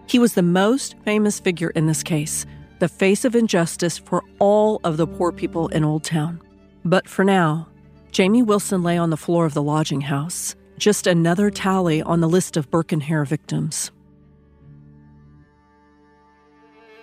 He 0.05 0.19
was 0.19 0.35
the 0.35 0.43
most 0.43 0.95
famous 1.03 1.39
figure 1.39 1.71
in 1.71 1.87
this 1.87 2.03
case, 2.03 2.45
the 2.79 2.87
face 2.87 3.25
of 3.25 3.35
injustice 3.35 3.97
for 3.97 4.23
all 4.39 4.79
of 4.83 4.97
the 4.97 5.07
poor 5.07 5.31
people 5.31 5.67
in 5.69 5.83
Old 5.83 6.03
Town. 6.03 6.39
But 6.85 7.09
for 7.09 7.25
now, 7.25 7.67
Jamie 8.11 8.43
Wilson 8.43 8.83
lay 8.83 8.97
on 8.97 9.09
the 9.09 9.17
floor 9.17 9.45
of 9.45 9.53
the 9.53 9.63
lodging 9.63 10.01
house, 10.01 10.55
just 10.77 11.07
another 11.07 11.49
tally 11.49 12.01
on 12.01 12.21
the 12.21 12.29
list 12.29 12.55
of 12.55 12.67
Hare 13.01 13.25
victims. 13.25 13.91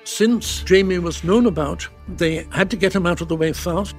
Since 0.05 0.63
Jamie 0.65 0.99
was 0.99 1.25
known 1.25 1.47
about, 1.47 1.89
they 2.07 2.47
had 2.51 2.71
to 2.71 2.77
get 2.77 2.95
him 2.95 3.07
out 3.07 3.21
of 3.21 3.29
the 3.29 3.37
way 3.37 3.53
fast. 3.53 3.97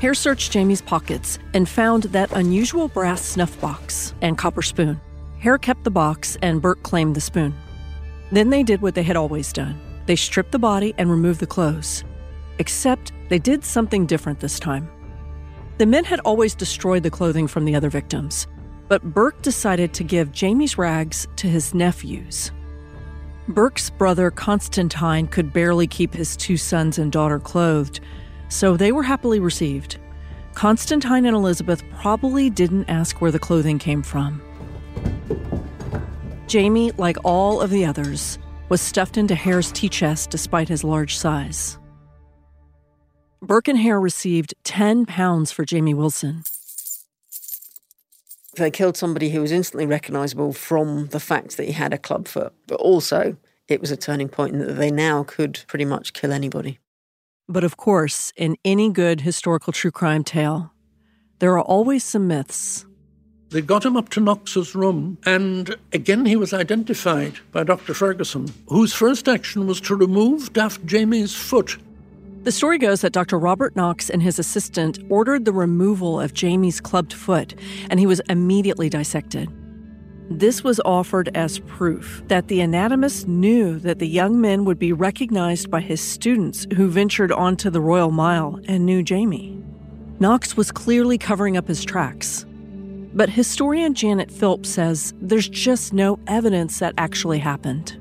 Hare 0.00 0.14
searched 0.14 0.52
Jamie's 0.52 0.82
pockets 0.82 1.38
and 1.54 1.68
found 1.68 2.04
that 2.04 2.32
unusual 2.32 2.88
brass 2.88 3.22
snuff 3.22 3.58
box 3.60 4.14
and 4.20 4.36
copper 4.36 4.62
spoon. 4.62 5.00
Hare 5.38 5.58
kept 5.58 5.84
the 5.84 5.90
box 5.90 6.36
and 6.42 6.60
Burke 6.60 6.82
claimed 6.82 7.14
the 7.14 7.20
spoon. 7.20 7.54
Then 8.32 8.50
they 8.50 8.64
did 8.64 8.82
what 8.82 8.94
they 8.94 9.02
had 9.02 9.16
always 9.16 9.52
done 9.52 9.80
they 10.06 10.16
stripped 10.16 10.52
the 10.52 10.58
body 10.58 10.94
and 10.98 11.10
removed 11.10 11.40
the 11.40 11.46
clothes. 11.46 12.04
Except 12.58 13.12
they 13.30 13.38
did 13.38 13.64
something 13.64 14.06
different 14.06 14.40
this 14.40 14.60
time. 14.60 14.90
The 15.78 15.86
men 15.86 16.04
had 16.04 16.20
always 16.20 16.54
destroyed 16.54 17.02
the 17.02 17.10
clothing 17.10 17.46
from 17.46 17.64
the 17.64 17.74
other 17.74 17.90
victims, 17.90 18.46
but 18.88 19.02
Burke 19.02 19.40
decided 19.42 19.92
to 19.94 20.04
give 20.04 20.30
Jamie's 20.30 20.78
rags 20.78 21.26
to 21.36 21.48
his 21.48 21.74
nephews. 21.74 22.52
Burke's 23.48 23.90
brother 23.90 24.30
Constantine 24.30 25.26
could 25.26 25.52
barely 25.52 25.86
keep 25.86 26.14
his 26.14 26.36
two 26.36 26.56
sons 26.56 26.98
and 26.98 27.12
daughter 27.12 27.38
clothed, 27.38 28.00
so 28.48 28.76
they 28.76 28.90
were 28.90 29.02
happily 29.02 29.38
received. 29.38 29.98
Constantine 30.54 31.26
and 31.26 31.36
Elizabeth 31.36 31.82
probably 31.90 32.48
didn't 32.48 32.88
ask 32.88 33.20
where 33.20 33.30
the 33.30 33.38
clothing 33.38 33.78
came 33.78 34.02
from. 34.02 34.40
Jamie, 36.46 36.92
like 36.92 37.18
all 37.22 37.60
of 37.60 37.70
the 37.70 37.84
others, 37.84 38.38
was 38.70 38.80
stuffed 38.80 39.18
into 39.18 39.34
Hare's 39.34 39.72
tea 39.72 39.88
chest 39.88 40.30
despite 40.30 40.68
his 40.68 40.82
large 40.82 41.16
size. 41.16 41.78
Burke 43.42 43.68
and 43.68 43.78
Hare 43.78 44.00
received 44.00 44.54
10 44.64 45.04
pounds 45.04 45.52
for 45.52 45.66
Jamie 45.66 45.92
Wilson. 45.92 46.44
They 48.56 48.70
killed 48.70 48.96
somebody 48.96 49.30
who 49.30 49.40
was 49.40 49.52
instantly 49.52 49.86
recognizable 49.86 50.52
from 50.52 51.08
the 51.08 51.20
fact 51.20 51.56
that 51.56 51.64
he 51.64 51.72
had 51.72 51.92
a 51.92 51.98
club 51.98 52.28
foot, 52.28 52.52
but 52.66 52.76
also 52.76 53.36
it 53.68 53.80
was 53.80 53.90
a 53.90 53.96
turning 53.96 54.28
point 54.28 54.52
in 54.54 54.58
that 54.60 54.74
they 54.74 54.90
now 54.90 55.24
could 55.24 55.64
pretty 55.66 55.84
much 55.84 56.12
kill 56.12 56.32
anybody. 56.32 56.78
But 57.48 57.64
of 57.64 57.76
course, 57.76 58.32
in 58.36 58.56
any 58.64 58.90
good 58.90 59.22
historical 59.22 59.72
true 59.72 59.90
crime 59.90 60.24
tale, 60.24 60.72
there 61.40 61.52
are 61.52 61.62
always 61.62 62.04
some 62.04 62.28
myths. 62.28 62.86
They 63.50 63.60
got 63.60 63.84
him 63.84 63.96
up 63.96 64.08
to 64.10 64.20
Knox's 64.20 64.74
room, 64.74 65.18
and 65.26 65.76
again 65.92 66.26
he 66.26 66.36
was 66.36 66.52
identified 66.52 67.34
by 67.52 67.64
Dr. 67.64 67.94
Ferguson, 67.94 68.52
whose 68.68 68.92
first 68.92 69.28
action 69.28 69.66
was 69.66 69.80
to 69.82 69.94
remove 69.94 70.52
Daft 70.52 70.84
Jamie's 70.86 71.34
foot. 71.34 71.76
The 72.44 72.52
story 72.52 72.76
goes 72.76 73.00
that 73.00 73.14
Dr. 73.14 73.38
Robert 73.38 73.74
Knox 73.74 74.10
and 74.10 74.22
his 74.22 74.38
assistant 74.38 74.98
ordered 75.08 75.46
the 75.46 75.52
removal 75.52 76.20
of 76.20 76.34
Jamie's 76.34 76.78
clubbed 76.78 77.14
foot, 77.14 77.54
and 77.88 77.98
he 77.98 78.04
was 78.04 78.20
immediately 78.28 78.90
dissected. 78.90 79.48
This 80.28 80.62
was 80.62 80.78
offered 80.84 81.30
as 81.34 81.60
proof 81.60 82.22
that 82.28 82.48
the 82.48 82.60
anatomist 82.60 83.26
knew 83.26 83.78
that 83.78 83.98
the 83.98 84.06
young 84.06 84.42
men 84.42 84.66
would 84.66 84.78
be 84.78 84.92
recognized 84.92 85.70
by 85.70 85.80
his 85.80 86.02
students 86.02 86.66
who 86.76 86.88
ventured 86.88 87.32
onto 87.32 87.70
the 87.70 87.80
Royal 87.80 88.10
Mile 88.10 88.60
and 88.68 88.84
knew 88.84 89.02
Jamie. 89.02 89.58
Knox 90.20 90.54
was 90.54 90.70
clearly 90.70 91.16
covering 91.16 91.56
up 91.56 91.66
his 91.66 91.82
tracks. 91.82 92.44
But 93.14 93.30
historian 93.30 93.94
Janet 93.94 94.30
Philp 94.30 94.66
says 94.66 95.14
there's 95.18 95.48
just 95.48 95.94
no 95.94 96.18
evidence 96.26 96.78
that 96.80 96.92
actually 96.98 97.38
happened. 97.38 97.98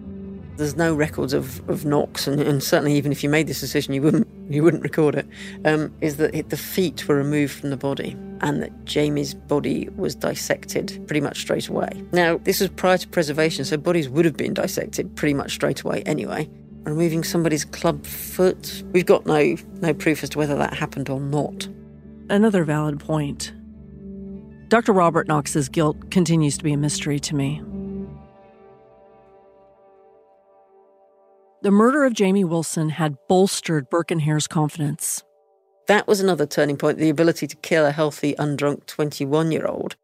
There's 0.56 0.76
no 0.76 0.94
records 0.94 1.34
of, 1.34 1.68
of 1.70 1.86
Knox, 1.86 2.28
and, 2.28 2.40
and 2.42 2.62
certainly 2.62 2.94
even 2.96 3.12
if 3.12 3.24
you 3.24 3.30
made 3.30 3.48
this 3.48 3.60
decision, 3.60 3.94
you 3.94 4.02
wouldn't 4.02 4.28
you 4.50 4.64
wouldn't 4.64 4.84
record 4.84 5.16
it. 5.16 5.28
Um, 5.66 5.94
is 6.02 6.18
that 6.18 6.34
it, 6.36 6.50
the 6.50 6.58
feet 6.58 7.08
were 7.08 7.16
removed 7.16 7.54
from 7.54 7.70
the 7.70 7.78
body, 7.78 8.12
and 8.42 8.62
that 8.62 8.86
Jamie's 8.86 9.34
body 9.34 9.90
was 9.96 10.16
dissected 10.16 11.04
pretty 11.08 11.22
much 11.22 11.42
straight 11.42 11.68
away. 11.68 11.90
Now, 12.12 12.38
this 12.38 12.60
was 12.60 12.70
prior 12.70 12.98
to 12.98 13.08
preservation, 13.08 13.66
so 13.66 13.78
bodies 13.78 14.10
would 14.10 14.26
have 14.26 14.38
been 14.38 14.54
dissected 14.54 15.16
pretty 15.16 15.34
much 15.34 15.54
straight 15.54 15.82
away 15.82 16.04
anyway. 16.04 16.50
Removing 16.84 17.24
somebody's 17.24 17.66
club 17.66 18.06
foot, 18.06 18.84
we've 18.92 19.06
got 19.06 19.26
no 19.26 19.56
no 19.82 19.94
proof 19.94 20.24
as 20.24 20.30
to 20.30 20.38
whether 20.38 20.56
that 20.56 20.74
happened 20.74 21.10
or 21.10 21.20
not. 21.20 21.68
Another 22.30 22.64
valid 22.64 23.00
point. 23.00 23.54
Dr. 24.68 24.92
Robert 24.92 25.28
Knox's 25.28 25.70
guilt 25.70 26.10
continues 26.10 26.58
to 26.58 26.64
be 26.64 26.74
a 26.74 26.78
mystery 26.78 27.20
to 27.20 27.36
me. 27.36 27.62
The 31.64 31.72
murder 31.72 32.04
of 32.04 32.14
Jamie 32.14 32.44
Wilson 32.44 32.90
had 32.90 33.16
bolstered 33.30 33.90
Burke 33.90 34.12
and 34.12 34.20
Hare's 34.20 34.48
confidence. 34.48 35.24
That 35.88 36.10
was 36.10 36.20
another 36.20 36.46
turning 36.46 36.76
point 36.76 36.98
the 36.98 37.10
ability 37.10 37.48
to 37.48 37.56
kill 37.56 37.86
a 37.86 37.92
healthy, 37.92 38.36
undrunk 38.38 38.86
21 38.86 39.50
year 39.50 39.66
old. 39.66 39.96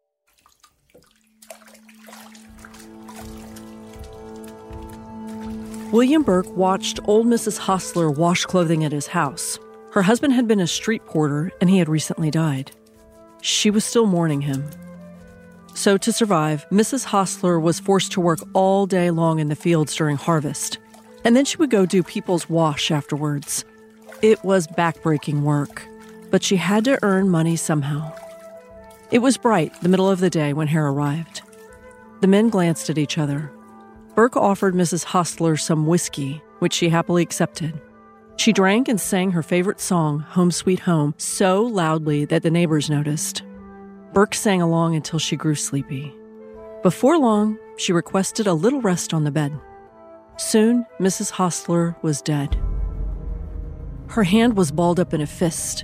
William 5.91 6.23
Burke 6.23 6.55
watched 6.55 7.01
old 7.03 7.27
Mrs. 7.27 7.57
Hostler 7.57 8.09
wash 8.09 8.45
clothing 8.45 8.85
at 8.85 8.93
his 8.93 9.07
house. 9.07 9.59
Her 9.91 10.03
husband 10.03 10.31
had 10.31 10.47
been 10.47 10.61
a 10.61 10.67
street 10.67 11.05
porter 11.07 11.51
and 11.59 11.69
he 11.69 11.79
had 11.79 11.89
recently 11.89 12.31
died. 12.31 12.71
She 13.41 13.69
was 13.69 13.83
still 13.83 14.05
mourning 14.05 14.43
him. 14.43 14.63
So, 15.73 15.97
to 15.97 16.13
survive, 16.13 16.65
Mrs. 16.69 17.03
Hostler 17.03 17.59
was 17.59 17.81
forced 17.81 18.13
to 18.13 18.21
work 18.21 18.39
all 18.53 18.85
day 18.85 19.11
long 19.11 19.39
in 19.39 19.49
the 19.49 19.57
fields 19.57 19.93
during 19.93 20.15
harvest, 20.15 20.77
and 21.23 21.35
then 21.35 21.45
she 21.45 21.57
would 21.57 21.69
go 21.69 21.85
do 21.85 22.03
people's 22.03 22.49
wash 22.49 22.91
afterwards. 22.91 23.65
It 24.21 24.43
was 24.43 24.67
backbreaking 24.67 25.41
work, 25.41 25.87
but 26.29 26.43
she 26.43 26.57
had 26.57 26.85
to 26.85 26.99
earn 27.03 27.29
money 27.29 27.55
somehow. 27.55 28.13
It 29.11 29.19
was 29.19 29.37
bright, 29.37 29.73
the 29.81 29.89
middle 29.89 30.09
of 30.09 30.19
the 30.19 30.29
day, 30.29 30.53
when 30.53 30.67
Hare 30.67 30.87
arrived. 30.87 31.41
The 32.21 32.27
men 32.27 32.49
glanced 32.49 32.89
at 32.89 32.97
each 32.97 33.17
other. 33.17 33.51
Burke 34.13 34.37
offered 34.37 34.75
Mrs. 34.75 35.05
Hostler 35.05 35.55
some 35.57 35.87
whiskey, 35.87 36.41
which 36.59 36.73
she 36.73 36.89
happily 36.89 37.23
accepted. 37.23 37.79
She 38.35 38.53
drank 38.53 38.87
and 38.87 38.99
sang 38.99 39.31
her 39.31 39.43
favorite 39.43 39.79
song, 39.79 40.19
Home 40.19 40.51
Sweet 40.51 40.79
Home, 40.79 41.13
so 41.17 41.63
loudly 41.63 42.25
that 42.25 42.43
the 42.43 42.51
neighbors 42.51 42.89
noticed. 42.89 43.43
Burke 44.13 44.35
sang 44.35 44.61
along 44.61 44.95
until 44.95 45.19
she 45.19 45.35
grew 45.35 45.55
sleepy. 45.55 46.13
Before 46.83 47.17
long, 47.17 47.57
she 47.77 47.93
requested 47.93 48.47
a 48.47 48.53
little 48.53 48.81
rest 48.81 49.13
on 49.13 49.23
the 49.23 49.31
bed. 49.31 49.59
Soon, 50.39 50.85
Mrs. 51.01 51.31
Hostler 51.31 51.97
was 52.01 52.21
dead. 52.21 52.57
Her 54.07 54.23
hand 54.23 54.55
was 54.55 54.71
balled 54.71 54.97
up 54.97 55.13
in 55.13 55.19
a 55.19 55.27
fist. 55.27 55.83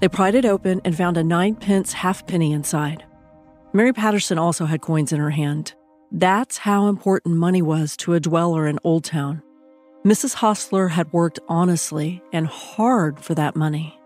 They 0.00 0.08
pried 0.08 0.34
it 0.34 0.44
open 0.44 0.80
and 0.84 0.96
found 0.96 1.16
a 1.16 1.22
ninepence 1.22 1.92
halfpenny 1.92 2.52
inside. 2.52 3.04
Mary 3.72 3.92
Patterson 3.92 4.36
also 4.36 4.64
had 4.64 4.80
coins 4.80 5.12
in 5.12 5.20
her 5.20 5.30
hand. 5.30 5.74
That's 6.10 6.58
how 6.58 6.88
important 6.88 7.36
money 7.36 7.62
was 7.62 7.96
to 7.98 8.14
a 8.14 8.20
dweller 8.20 8.66
in 8.66 8.80
Old 8.82 9.04
Town. 9.04 9.44
Mrs. 10.04 10.34
Hostler 10.34 10.88
had 10.88 11.12
worked 11.12 11.38
honestly 11.48 12.20
and 12.32 12.48
hard 12.48 13.20
for 13.20 13.36
that 13.36 13.54
money. 13.54 13.96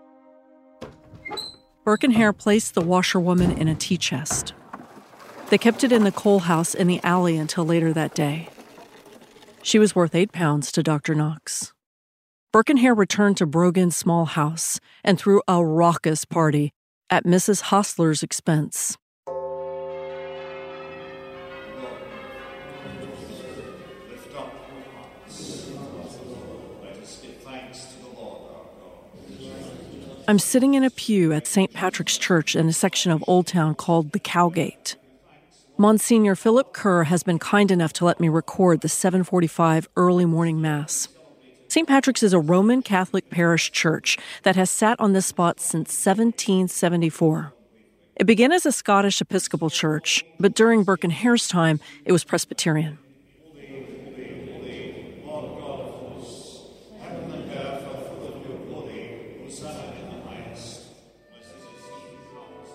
Burke 1.83 2.03
and 2.03 2.13
Hare 2.13 2.31
placed 2.31 2.75
the 2.75 2.81
washerwoman 2.81 3.57
in 3.57 3.67
a 3.67 3.73
tea 3.73 3.97
chest. 3.97 4.53
They 5.49 5.57
kept 5.57 5.83
it 5.83 5.91
in 5.91 6.03
the 6.03 6.11
coal 6.11 6.41
house 6.41 6.75
in 6.75 6.85
the 6.85 7.03
alley 7.03 7.37
until 7.37 7.65
later 7.65 7.91
that 7.93 8.13
day. 8.13 8.49
She 9.69 9.77
was 9.77 9.95
worth 9.95 10.15
eight 10.15 10.31
pounds 10.31 10.71
to 10.71 10.81
Dr. 10.81 11.13
Knox. 11.13 11.73
Hare 12.79 12.95
returned 12.95 13.37
to 13.37 13.45
Brogan's 13.45 13.95
small 13.95 14.25
house 14.25 14.79
and 15.03 15.19
threw 15.19 15.43
a 15.47 15.63
raucous 15.63 16.25
party 16.25 16.71
at 17.11 17.23
Mrs. 17.23 17.61
Hostler's 17.61 18.23
expense. 18.23 18.97
I'm 30.27 30.39
sitting 30.39 30.73
in 30.73 30.83
a 30.83 30.89
pew 30.89 31.31
at 31.31 31.45
St. 31.45 31.71
Patrick's 31.73 32.17
Church 32.17 32.55
in 32.55 32.67
a 32.67 32.73
section 32.73 33.11
of 33.11 33.23
Old 33.27 33.45
Town 33.45 33.75
called 33.75 34.13
the 34.13 34.19
Cowgate. 34.19 34.95
Monsignor 35.81 36.35
Philip 36.35 36.73
Kerr 36.73 37.05
has 37.05 37.23
been 37.23 37.39
kind 37.39 37.71
enough 37.71 37.93
to 37.93 38.03
let 38.03 38.19
me 38.19 38.27
record 38.27 38.81
the 38.81 38.89
745 38.89 39.87
early 39.95 40.25
morning 40.25 40.59
mass. 40.59 41.07
St. 41.69 41.87
Patrick's 41.87 42.21
is 42.21 42.33
a 42.33 42.39
Roman 42.39 42.81
Catholic 42.81 43.29
parish 43.29 43.71
church 43.71 44.17
that 44.43 44.57
has 44.57 44.69
sat 44.69 44.99
on 44.99 45.13
this 45.13 45.27
spot 45.27 45.61
since 45.61 45.91
1774. 46.05 47.53
It 48.17 48.25
began 48.25 48.51
as 48.51 48.65
a 48.65 48.73
Scottish 48.73 49.21
Episcopal 49.21 49.69
church, 49.69 50.25
but 50.37 50.53
during 50.53 50.83
Burke 50.83 51.05
and 51.05 51.13
Hare's 51.13 51.47
time, 51.47 51.79
it 52.03 52.11
was 52.11 52.25
Presbyterian. 52.25 52.97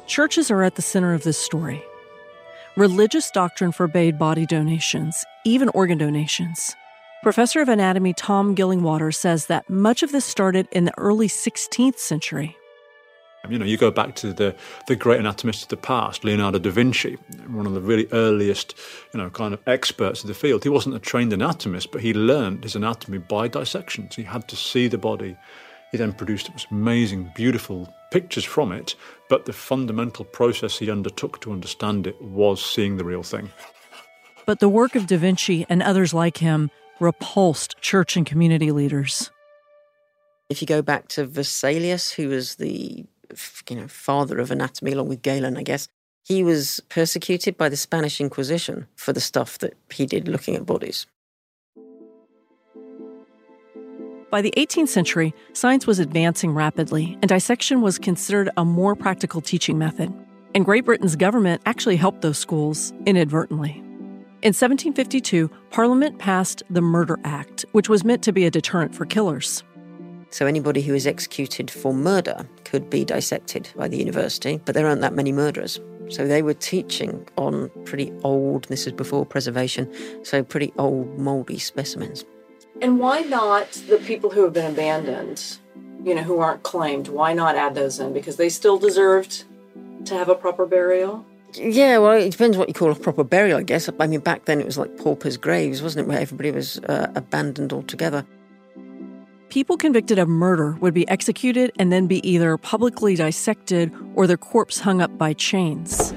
Churches 0.07 0.51
are 0.51 0.62
at 0.62 0.77
the 0.77 0.81
center 0.81 1.12
of 1.12 1.23
this 1.23 1.37
story. 1.37 1.85
Religious 2.76 3.30
doctrine 3.30 3.70
forbade 3.70 4.18
body 4.18 4.46
donations, 4.46 5.24
even 5.44 5.68
organ 5.68 5.96
donations. 5.96 6.74
Professor 7.22 7.60
of 7.60 7.68
anatomy 7.68 8.12
Tom 8.12 8.56
Gillingwater 8.56 9.14
says 9.14 9.46
that 9.46 9.70
much 9.70 10.02
of 10.02 10.10
this 10.10 10.24
started 10.24 10.66
in 10.72 10.84
the 10.84 10.98
early 10.98 11.28
16th 11.28 12.00
century. 12.00 12.56
You 13.48 13.60
know, 13.60 13.64
you 13.64 13.76
go 13.76 13.92
back 13.92 14.16
to 14.16 14.32
the, 14.32 14.56
the 14.88 14.96
great 14.96 15.20
anatomists 15.20 15.62
of 15.62 15.68
the 15.68 15.76
past, 15.76 16.24
Leonardo 16.24 16.58
da 16.58 16.70
Vinci, 16.70 17.16
one 17.46 17.66
of 17.66 17.74
the 17.74 17.80
really 17.80 18.08
earliest, 18.10 18.74
you 19.12 19.20
know, 19.20 19.30
kind 19.30 19.54
of 19.54 19.60
experts 19.68 20.22
of 20.22 20.26
the 20.26 20.34
field. 20.34 20.64
He 20.64 20.68
wasn't 20.68 20.96
a 20.96 20.98
trained 20.98 21.32
anatomist, 21.32 21.92
but 21.92 22.00
he 22.00 22.12
learned 22.12 22.64
his 22.64 22.74
anatomy 22.74 23.18
by 23.18 23.46
dissections. 23.46 24.16
He 24.16 24.24
had 24.24 24.48
to 24.48 24.56
see 24.56 24.88
the 24.88 24.98
body. 24.98 25.37
He 25.92 25.98
then 25.98 26.12
produced 26.12 26.50
amazing, 26.72 27.30
beautiful 27.37 27.94
pictures 28.10 28.44
from 28.44 28.72
it, 28.72 28.96
but 29.35 29.47
the 29.47 29.53
fundamental 29.53 30.25
process 30.25 30.79
he 30.79 30.88
undertook 30.88 31.40
to 31.40 31.51
understand 31.51 32.07
it 32.07 32.23
was 32.23 32.64
seeing 32.64 32.99
the 32.99 33.05
real 33.05 33.25
thing. 33.25 33.51
But 34.47 34.61
the 34.61 34.68
work 34.68 34.94
of 34.94 35.09
Da 35.09 35.16
Vinci 35.16 35.66
and 35.68 35.83
others 35.83 36.14
like 36.14 36.37
him 36.37 36.70
repulsed 37.01 37.77
church 37.81 38.16
and 38.16 38.25
community 38.25 38.70
leaders. 38.70 39.33
If 40.49 40.62
you 40.62 40.68
go 40.68 40.83
back 40.83 41.09
to 41.09 41.27
Vesalius, 41.27 42.14
who 42.14 42.29
was 42.29 42.55
the 42.55 43.05
you 43.68 43.77
know, 43.77 43.88
father 43.88 44.38
of 44.38 44.53
anatomy, 44.53 44.92
along 44.92 45.09
with 45.09 45.23
Galen, 45.23 45.57
I 45.57 45.64
guess. 45.64 45.88
He 46.25 46.44
was 46.44 46.81
persecuted 46.88 47.57
by 47.57 47.68
the 47.68 47.77
Spanish 47.77 48.20
Inquisition 48.20 48.87
for 48.94 49.12
the 49.12 49.20
stuff 49.20 49.59
that 49.59 49.75
he 49.90 50.07
did 50.07 50.29
looking 50.29 50.55
at 50.55 50.64
bodies. 50.64 51.09
By 54.35 54.42
the 54.42 54.53
18th 54.57 54.88
century, 54.88 55.33
science 55.53 55.87
was 55.87 56.01
advancing 56.01 56.55
rapidly, 56.55 57.16
and 57.23 57.29
dissection 57.29 57.83
was 57.83 58.01
considered 58.01 58.51
a 58.57 58.64
more 58.64 58.97
practical 58.97 59.40
teaching 59.40 59.79
method. 59.79 60.12
And 60.57 60.64
Great 60.64 60.85
Britain's 60.85 61.14
government 61.14 61.62
actually 61.66 61.94
helped 61.94 62.23
those 62.23 62.37
schools 62.37 62.92
inadvertently. 63.07 63.75
In 64.42 64.51
1752, 64.51 65.49
Parliament 65.70 66.18
passed 66.18 66.64
the 66.68 66.81
Murder 66.81 67.16
Act, 67.23 67.64
which 67.70 67.88
was 67.88 68.03
meant 68.03 68.25
to 68.25 68.33
be 68.33 68.44
a 68.44 68.51
deterrent 68.51 68.92
for 68.92 69.07
killers. 69.07 69.62
So 70.31 70.47
anybody 70.47 70.83
who 70.83 70.94
is 70.94 71.07
executed 71.07 71.70
for 71.70 71.94
murder 71.94 72.44
could 72.64 72.90
be 72.90 73.05
dissected 73.05 73.68
by 73.77 73.87
the 73.87 73.99
university, 73.99 74.61
but 74.64 74.75
there 74.75 74.88
aren't 74.88 75.03
that 75.03 75.14
many 75.14 75.31
murderers. 75.31 75.79
So 76.09 76.27
they 76.27 76.42
were 76.42 76.55
teaching 76.55 77.25
on 77.37 77.70
pretty 77.85 78.12
old, 78.25 78.64
this 78.64 78.88
is 78.88 78.94
before 78.94 79.25
preservation, 79.25 79.94
so 80.25 80.42
pretty 80.42 80.73
old, 80.77 81.20
mouldy 81.20 81.61
specimens. 81.61 82.25
And 82.85 82.99
why 82.99 83.20
not 83.23 83.73
the 83.88 83.97
people 83.97 84.29
who 84.29 84.44
have 84.44 84.53
been 84.53 84.70
abandoned, 84.70 85.57
you 86.05 86.14
know, 86.14 86.23
who 86.23 86.40
aren't 86.40 86.62
claimed? 86.62 87.09
Why 87.09 87.33
not 87.33 87.57
add 87.57 87.75
those 87.75 87.99
in? 87.99 88.12
Because 88.12 88.37
they 88.37 88.51
still 88.51 88.77
deserved 88.79 89.44
to 90.05 90.14
have 90.14 90.29
a 90.29 90.35
proper 90.35 90.66
burial? 90.66 91.25
Yeah, 91.55 91.97
well, 91.97 92.12
it 92.12 92.31
depends 92.31 92.59
what 92.59 92.68
you 92.68 92.75
call 92.75 92.90
a 92.90 92.94
proper 92.94 93.25
burial, 93.25 93.59
I 93.59 93.62
guess. 93.62 93.88
I 93.99 94.07
mean, 94.07 94.20
back 94.20 94.44
then 94.44 94.61
it 94.61 94.66
was 94.66 94.77
like 94.77 94.99
paupers' 94.99 95.38
graves, 95.38 95.81
wasn't 95.81 96.05
it, 96.05 96.09
where 96.11 96.20
everybody 96.20 96.51
was 96.51 96.79
uh, 96.81 97.11
abandoned 97.14 97.73
altogether 97.73 98.27
people 99.55 99.77
convicted 99.77 100.18
of 100.18 100.29
murder 100.29 100.73
would 100.81 100.92
be 100.92 101.07
executed 101.07 101.70
and 101.79 101.92
then 101.92 102.09
be 102.09 102.18
either 102.29 102.57
publicly 102.57 103.14
dissected 103.14 103.94
or 104.16 104.27
their 104.27 104.37
corpse 104.37 104.81
hung 104.81 105.01
up 105.01 105.16
by 105.16 105.33
chains. 105.33 106.12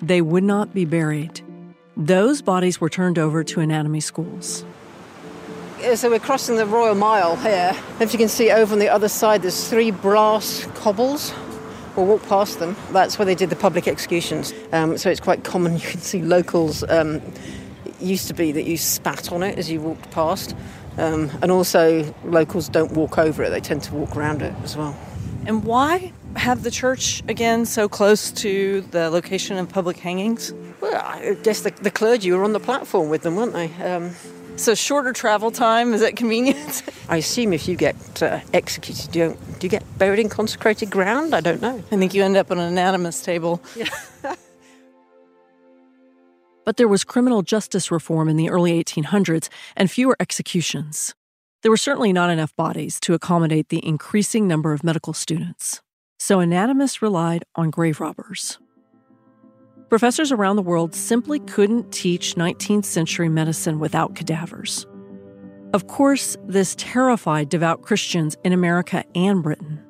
They 0.00 0.20
would 0.20 0.44
not 0.44 0.72
be 0.72 0.84
buried. 0.84 1.41
Those 1.96 2.40
bodies 2.40 2.80
were 2.80 2.88
turned 2.88 3.18
over 3.18 3.44
to 3.44 3.60
anatomy 3.60 4.00
schools. 4.00 4.64
So 5.94 6.10
we're 6.10 6.20
crossing 6.20 6.56
the 6.56 6.64
Royal 6.64 6.94
Mile 6.94 7.36
here. 7.36 7.76
If 8.00 8.12
you 8.12 8.18
can 8.18 8.28
see 8.28 8.50
over 8.50 8.72
on 8.72 8.78
the 8.78 8.88
other 8.88 9.08
side, 9.08 9.42
there's 9.42 9.68
three 9.68 9.90
brass 9.90 10.66
cobbles. 10.74 11.34
We'll 11.96 12.06
walk 12.06 12.22
past 12.28 12.60
them. 12.60 12.76
That's 12.92 13.18
where 13.18 13.26
they 13.26 13.34
did 13.34 13.50
the 13.50 13.56
public 13.56 13.86
executions. 13.86 14.54
Um, 14.72 14.96
so 14.96 15.10
it's 15.10 15.20
quite 15.20 15.44
common. 15.44 15.72
You 15.78 15.80
can 15.80 16.00
see 16.00 16.22
locals. 16.22 16.82
Um, 16.88 17.20
used 18.00 18.28
to 18.28 18.34
be 18.34 18.52
that 18.52 18.64
you 18.64 18.76
spat 18.76 19.32
on 19.32 19.42
it 19.42 19.58
as 19.58 19.70
you 19.70 19.80
walked 19.80 20.10
past. 20.10 20.56
Um, 20.98 21.30
and 21.42 21.50
also, 21.50 22.14
locals 22.24 22.68
don't 22.68 22.92
walk 22.92 23.18
over 23.18 23.42
it, 23.42 23.50
they 23.50 23.60
tend 23.60 23.82
to 23.84 23.94
walk 23.94 24.16
around 24.16 24.42
it 24.42 24.54
as 24.62 24.76
well. 24.76 24.96
And 25.46 25.64
why 25.64 26.12
have 26.36 26.62
the 26.62 26.70
church 26.70 27.22
again 27.28 27.64
so 27.66 27.88
close 27.88 28.30
to 28.32 28.82
the 28.92 29.10
location 29.10 29.56
of 29.56 29.68
public 29.68 29.96
hangings? 29.96 30.52
Well, 30.92 31.02
I 31.02 31.34
guess 31.42 31.62
the, 31.62 31.70
the 31.70 31.90
clergy 31.90 32.30
were 32.32 32.44
on 32.44 32.52
the 32.52 32.60
platform 32.60 33.08
with 33.08 33.22
them, 33.22 33.36
weren't 33.36 33.54
they? 33.54 33.72
Um, 33.82 34.10
so 34.56 34.74
shorter 34.74 35.14
travel 35.14 35.50
time 35.50 35.94
is 35.94 36.02
that 36.02 36.16
convenient? 36.16 36.82
I 37.08 37.16
assume 37.16 37.54
if 37.54 37.66
you 37.66 37.76
get 37.76 38.22
uh, 38.22 38.40
executed, 38.52 39.10
do 39.10 39.18
you, 39.18 39.38
do 39.58 39.66
you 39.66 39.70
get 39.70 39.82
buried 39.96 40.18
in 40.18 40.28
consecrated 40.28 40.90
ground? 40.90 41.34
I 41.34 41.40
don't 41.40 41.62
know. 41.62 41.82
I 41.90 41.96
think 41.96 42.12
you 42.12 42.22
end 42.22 42.36
up 42.36 42.50
on 42.50 42.58
an 42.58 42.68
anatomist 42.72 43.24
table. 43.24 43.62
Yeah. 43.76 43.88
But 46.64 46.76
there 46.76 46.86
was 46.86 47.02
criminal 47.02 47.42
justice 47.42 47.90
reform 47.90 48.28
in 48.28 48.36
the 48.36 48.48
early 48.48 48.80
1800s 48.84 49.48
and 49.74 49.90
fewer 49.90 50.14
executions. 50.20 51.12
There 51.62 51.72
were 51.72 51.76
certainly 51.76 52.12
not 52.12 52.30
enough 52.30 52.54
bodies 52.54 53.00
to 53.00 53.14
accommodate 53.14 53.68
the 53.68 53.84
increasing 53.84 54.46
number 54.46 54.72
of 54.72 54.84
medical 54.84 55.12
students, 55.12 55.82
so 56.20 56.38
anatomists 56.38 57.02
relied 57.02 57.42
on 57.56 57.70
grave 57.70 57.98
robbers. 57.98 58.58
Professors 59.92 60.32
around 60.32 60.56
the 60.56 60.62
world 60.62 60.94
simply 60.94 61.38
couldn't 61.40 61.92
teach 61.92 62.34
19th 62.36 62.86
century 62.86 63.28
medicine 63.28 63.78
without 63.78 64.14
cadavers. 64.14 64.86
Of 65.74 65.86
course, 65.86 66.34
this 66.46 66.74
terrified 66.78 67.50
devout 67.50 67.82
Christians 67.82 68.34
in 68.42 68.54
America 68.54 69.04
and 69.14 69.42
Britain. 69.42 69.84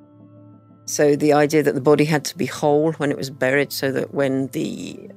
So, 0.87 1.15
the 1.15 1.33
idea 1.33 1.63
that 1.63 1.77
the 1.77 1.81
body 1.81 2.05
had 2.05 2.25
to 2.25 2.37
be 2.37 2.47
whole 2.47 2.91
when 2.95 3.13
it 3.13 3.17
was 3.17 3.31
buried 3.31 3.73
so 3.73 3.93
that 3.93 4.13
when 4.13 4.49
the 4.49 5.09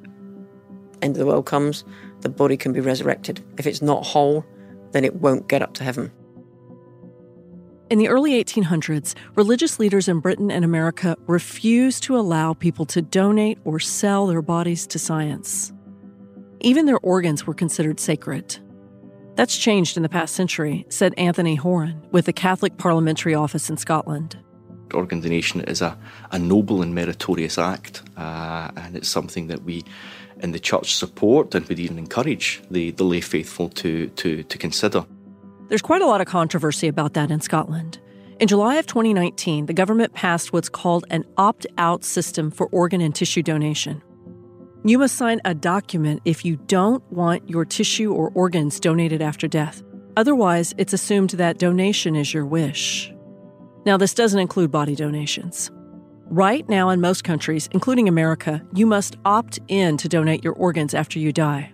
end 1.02 1.16
of 1.16 1.18
the 1.18 1.26
world 1.26 1.48
comes, 1.48 1.84
the 2.22 2.30
body 2.30 2.56
can 2.56 2.72
be 2.72 2.80
resurrected. 2.80 3.44
If 3.58 3.66
it's 3.66 3.82
not 3.82 4.06
whole, 4.06 4.46
then 4.92 5.04
it 5.04 5.16
won't 5.16 5.48
get 5.48 5.64
up 5.64 5.74
to 5.74 5.84
heaven. 5.84 6.12
In 7.92 8.00
the 8.00 8.08
early 8.08 8.44
1800s, 8.44 9.14
religious 9.36 9.78
leaders 9.78 10.08
in 10.08 10.20
Britain 10.20 10.50
and 10.50 10.66
America 10.66 11.16
refused 11.28 12.02
to 12.04 12.18
allow 12.18 12.54
people 12.54 12.84
to 12.88 13.00
donate 13.00 13.60
or 13.64 13.80
sell 13.80 14.26
their 14.26 14.42
bodies 14.42 14.88
to 14.88 14.98
science. 14.98 15.72
Even 16.62 16.88
their 16.88 16.98
organs 17.00 17.46
were 17.46 17.54
considered 17.54 18.00
sacred. 18.00 18.58
That's 19.36 19.56
changed 19.56 19.98
in 19.98 20.04
the 20.04 20.10
past 20.10 20.34
century, 20.34 20.88
said 20.90 21.14
Anthony 21.16 21.54
Horan 21.54 22.02
with 22.12 22.26
the 22.26 22.34
Catholic 22.34 22.78
Parliamentary 22.78 23.36
Office 23.36 23.70
in 23.70 23.78
Scotland. 23.78 24.36
Organ 24.92 25.20
donation 25.20 25.62
is 25.62 25.84
a, 25.84 25.96
a 26.32 26.40
noble 26.40 26.82
and 26.82 26.96
meritorious 26.96 27.60
act, 27.60 28.02
uh, 28.18 28.72
and 28.78 28.96
it's 28.96 29.10
something 29.10 29.46
that 29.48 29.62
we 29.62 29.84
in 30.40 30.54
the 30.54 30.60
church 30.60 30.96
support 30.96 31.54
and 31.54 31.68
would 31.68 31.80
even 31.80 32.00
encourage 32.00 32.64
the, 32.72 32.92
the 32.92 33.04
lay 33.04 33.22
faithful 33.22 33.70
to, 33.70 34.08
to, 34.08 34.42
to 34.42 34.58
consider. 34.58 35.06
There's 35.68 35.82
quite 35.82 36.02
a 36.02 36.06
lot 36.06 36.22
of 36.22 36.28
controversy 36.28 36.88
about 36.88 37.14
that 37.16 37.32
in 37.32 37.42
Scotland. 37.42 38.00
In 38.40 38.48
July 38.48 38.76
of 38.76 38.86
2019, 38.86 39.66
the 39.66 39.74
government 39.74 40.14
passed 40.14 40.54
what's 40.54 40.70
called 40.70 41.06
an 41.10 41.24
opt 41.38 41.66
out 41.78 42.04
system 42.04 42.52
for 42.52 42.68
organ 42.68 43.02
and 43.02 43.16
tissue 43.16 43.42
donation. 43.42 44.04
You 44.84 45.00
must 45.00 45.16
sign 45.16 45.42
a 45.44 45.56
document 45.56 46.22
if 46.26 46.46
you 46.46 46.58
don't 46.68 47.04
want 47.12 47.50
your 47.50 47.66
tissue 47.66 48.14
or 48.14 48.30
organs 48.36 48.80
donated 48.80 49.22
after 49.22 49.48
death. 49.48 49.82
Otherwise, 50.16 50.76
it's 50.78 50.94
assumed 50.94 51.32
that 51.32 51.58
donation 51.58 52.16
is 52.16 52.32
your 52.32 52.46
wish. 52.46 53.12
Now, 53.86 53.98
this 53.98 54.14
doesn't 54.14 54.40
include 54.40 54.70
body 54.70 54.96
donations. 54.96 55.72
Right 56.28 56.68
now, 56.70 56.90
in 56.90 57.02
most 57.02 57.24
countries, 57.24 57.70
including 57.72 58.08
America, 58.08 58.62
you 58.74 58.86
must 58.86 59.16
opt 59.26 59.60
in 59.68 59.98
to 59.98 60.08
donate 60.08 60.44
your 60.44 60.54
organs 60.54 60.94
after 60.94 61.18
you 61.18 61.32
die. 61.32 61.72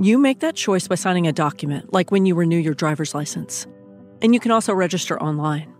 You 0.00 0.16
make 0.16 0.38
that 0.40 0.54
choice 0.54 0.86
by 0.86 0.94
signing 0.94 1.26
a 1.26 1.32
document, 1.32 1.92
like 1.92 2.12
when 2.12 2.24
you 2.24 2.36
renew 2.36 2.56
your 2.56 2.74
driver's 2.74 3.16
license. 3.16 3.66
And 4.22 4.32
you 4.32 4.38
can 4.38 4.52
also 4.52 4.72
register 4.72 5.20
online. 5.20 5.74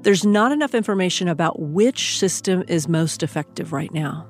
There's 0.00 0.26
not 0.26 0.52
enough 0.52 0.74
information 0.74 1.28
about 1.28 1.58
which 1.58 2.18
system 2.18 2.62
is 2.68 2.88
most 2.88 3.22
effective 3.22 3.72
right 3.72 3.92
now. 3.94 4.28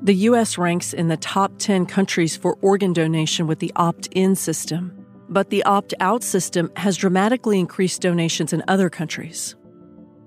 The 0.00 0.14
US 0.14 0.58
ranks 0.58 0.92
in 0.92 1.08
the 1.08 1.16
top 1.16 1.58
10 1.58 1.86
countries 1.86 2.36
for 2.36 2.56
organ 2.62 2.92
donation 2.92 3.48
with 3.48 3.58
the 3.58 3.72
opt 3.74 4.06
in 4.12 4.36
system, 4.36 5.04
but 5.28 5.50
the 5.50 5.64
opt 5.64 5.92
out 5.98 6.22
system 6.22 6.70
has 6.76 6.96
dramatically 6.96 7.58
increased 7.58 8.00
donations 8.00 8.52
in 8.52 8.62
other 8.68 8.88
countries. 8.88 9.56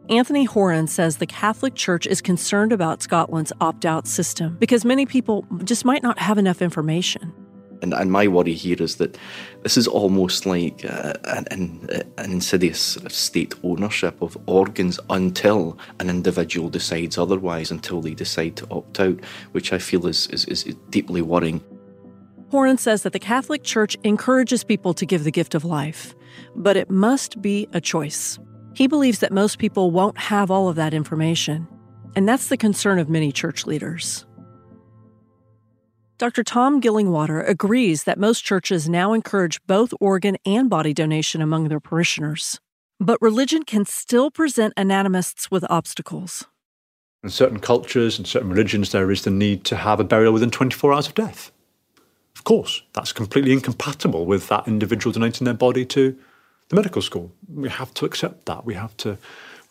Anthony 0.10 0.44
Horan 0.44 0.88
says 0.88 1.18
the 1.18 1.26
Catholic 1.26 1.74
Church 1.74 2.06
is 2.06 2.20
concerned 2.22 2.74
about 2.74 3.02
Scotland's 3.02 3.54
opt 3.62 3.86
out 3.86 4.08
system 4.08 4.58
because 4.60 4.84
many 4.84 5.06
people 5.06 5.46
just 5.64 5.86
might 5.86 6.04
not 6.04 6.20
have 6.20 6.38
enough 6.38 6.62
information. 6.62 7.34
And, 7.84 7.94
and 7.94 8.12
my 8.12 8.28
worry 8.30 8.54
here 8.54 8.82
is 8.82 8.96
that 8.96 9.18
this 9.62 9.78
is 9.78 9.88
almost 9.88 10.46
like 10.46 10.86
uh, 10.86 11.14
an, 11.26 11.88
an 12.18 12.32
insidious 12.32 12.98
state 13.10 13.54
ownership 13.62 14.22
of 14.22 14.38
organs 14.46 15.02
until 15.10 15.78
an 16.00 16.10
individual 16.10 16.70
decides 16.70 17.18
otherwise, 17.18 17.72
until 17.72 18.02
they 18.02 18.14
decide 18.14 18.56
to 18.56 18.68
opt 18.72 19.02
out, 19.02 19.20
which 19.52 19.74
I 19.74 19.80
feel 19.80 20.08
is, 20.08 20.28
is, 20.28 20.46
is 20.46 20.64
deeply 20.90 21.22
worrying. 21.22 21.62
Horan 22.52 22.78
says 22.78 23.04
that 23.04 23.12
the 23.12 23.20
Catholic 23.20 23.64
Church 23.64 23.98
encourages 24.04 24.64
people 24.64 24.94
to 24.94 25.06
give 25.06 25.26
the 25.26 25.32
gift 25.32 25.54
of 25.54 25.66
life, 25.66 26.16
but 26.56 26.78
it 26.78 26.90
must 26.90 27.42
be 27.42 27.68
a 27.74 27.82
choice. 27.82 28.40
He 28.76 28.88
believes 28.88 29.20
that 29.20 29.34
most 29.34 29.60
people 29.60 29.92
won't 29.92 30.18
have 30.18 30.50
all 30.50 30.70
of 30.70 30.78
that 30.78 30.94
information, 30.94 31.68
and 32.16 32.30
that's 32.30 32.48
the 32.48 32.58
concern 32.58 32.98
of 33.00 33.10
many 33.10 33.32
church 33.32 33.66
leaders. 33.66 34.26
Dr. 36.20 36.44
Tom 36.44 36.80
Gillingwater 36.80 37.48
agrees 37.48 38.04
that 38.04 38.20
most 38.20 38.42
churches 38.42 38.88
now 38.88 39.14
encourage 39.14 39.60
both 39.66 39.94
organ 40.00 40.38
and 40.46 40.70
body 40.70 40.94
donation 40.94 41.42
among 41.42 41.68
their 41.70 41.80
parishioners. 41.80 42.60
But 43.00 43.22
religion 43.22 43.64
can 43.64 43.86
still 43.86 44.30
present 44.30 44.74
anatomists 44.78 45.50
with 45.50 45.66
obstacles. 45.70 46.46
In 47.24 47.30
certain 47.30 47.60
cultures 47.60 48.18
and 48.18 48.28
certain 48.28 48.50
religions, 48.50 48.92
there 48.92 49.10
is 49.10 49.24
the 49.24 49.32
need 49.32 49.64
to 49.66 49.76
have 49.76 50.00
a 50.00 50.04
burial 50.04 50.34
within 50.34 50.52
24 50.52 50.94
hours 50.94 51.08
of 51.08 51.16
death. 51.16 51.52
Of 52.36 52.44
course, 52.44 52.84
that's 52.94 53.12
completely 53.12 53.52
incompatible 53.52 54.26
with 54.26 54.48
that 54.50 54.68
individual 54.68 55.14
donating 55.14 55.46
their 55.46 55.54
body 55.54 55.86
to 55.86 56.16
the 56.70 56.76
medical 56.76 57.02
school. 57.02 57.32
We 57.52 57.70
have 57.70 57.94
to 57.96 58.06
accept 58.06 58.46
that. 58.46 58.66
We 58.66 58.76
have 58.76 58.96
to, 58.98 59.18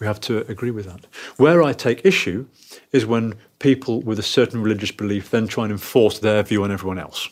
we 0.02 0.06
have 0.06 0.20
to 0.20 0.38
agree 0.50 0.72
with 0.72 0.86
that. 0.86 1.06
Where 1.36 1.62
I 1.62 1.72
take 1.72 2.04
issue 2.04 2.46
is 2.90 3.06
when 3.06 3.34
people 3.60 4.00
with 4.00 4.18
a 4.18 4.22
certain 4.22 4.60
religious 4.60 4.90
belief 4.90 5.30
then 5.30 5.46
try 5.46 5.62
and 5.62 5.70
enforce 5.70 6.18
their 6.18 6.42
view 6.42 6.64
on 6.64 6.72
everyone 6.72 6.98
else. 6.98 7.28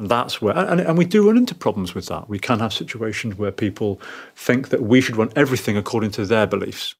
And 0.00 0.10
that's 0.10 0.42
where, 0.42 0.58
and, 0.58 0.80
and 0.80 0.98
we 0.98 1.04
do 1.04 1.24
run 1.24 1.36
into 1.36 1.54
problems 1.54 1.94
with 1.94 2.06
that. 2.06 2.28
We 2.28 2.40
can 2.40 2.58
have 2.58 2.72
situations 2.72 3.38
where 3.38 3.52
people 3.52 4.00
think 4.34 4.70
that 4.70 4.82
we 4.82 5.00
should 5.00 5.16
run 5.16 5.30
everything 5.36 5.76
according 5.76 6.10
to 6.12 6.26
their 6.26 6.48
beliefs. 6.48 6.96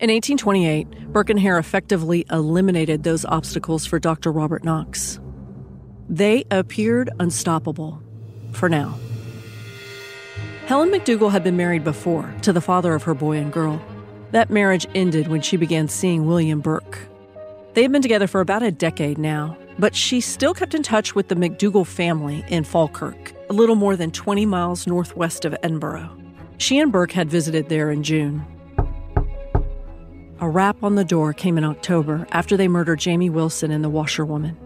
In 0.00 0.10
1828, 0.10 1.12
Burke 1.12 1.30
and 1.30 1.38
Hare 1.38 1.58
effectively 1.58 2.26
eliminated 2.32 3.04
those 3.04 3.24
obstacles 3.24 3.86
for 3.86 4.00
Dr. 4.00 4.32
Robert 4.32 4.64
Knox. 4.64 5.20
They 6.08 6.44
appeared 6.50 7.10
unstoppable, 7.20 8.02
for 8.50 8.68
now. 8.68 8.98
Helen 10.66 10.90
McDougall 10.90 11.32
had 11.32 11.42
been 11.42 11.56
married 11.56 11.82
before 11.82 12.32
to 12.42 12.52
the 12.52 12.60
father 12.60 12.94
of 12.94 13.02
her 13.02 13.14
boy 13.14 13.36
and 13.36 13.52
girl. 13.52 13.82
That 14.30 14.48
marriage 14.48 14.86
ended 14.94 15.28
when 15.28 15.42
she 15.42 15.56
began 15.56 15.88
seeing 15.88 16.26
William 16.26 16.60
Burke. 16.60 17.00
They 17.74 17.82
had 17.82 17.90
been 17.92 18.00
together 18.00 18.28
for 18.28 18.40
about 18.40 18.62
a 18.62 18.70
decade 18.70 19.18
now, 19.18 19.56
but 19.78 19.94
she 19.94 20.20
still 20.20 20.54
kept 20.54 20.74
in 20.74 20.82
touch 20.82 21.14
with 21.14 21.28
the 21.28 21.34
McDougall 21.34 21.86
family 21.86 22.44
in 22.48 22.62
Falkirk, 22.64 23.32
a 23.50 23.52
little 23.52 23.74
more 23.74 23.96
than 23.96 24.12
20 24.12 24.46
miles 24.46 24.86
northwest 24.86 25.44
of 25.44 25.56
Edinburgh. 25.62 26.16
She 26.58 26.78
and 26.78 26.92
Burke 26.92 27.12
had 27.12 27.28
visited 27.28 27.68
there 27.68 27.90
in 27.90 28.04
June. 28.04 28.46
A 30.40 30.48
rap 30.48 30.82
on 30.82 30.94
the 30.94 31.04
door 31.04 31.32
came 31.32 31.58
in 31.58 31.64
October 31.64 32.26
after 32.30 32.56
they 32.56 32.68
murdered 32.68 33.00
Jamie 33.00 33.30
Wilson 33.30 33.72
and 33.72 33.82
the 33.82 33.90
washerwoman. 33.90 34.56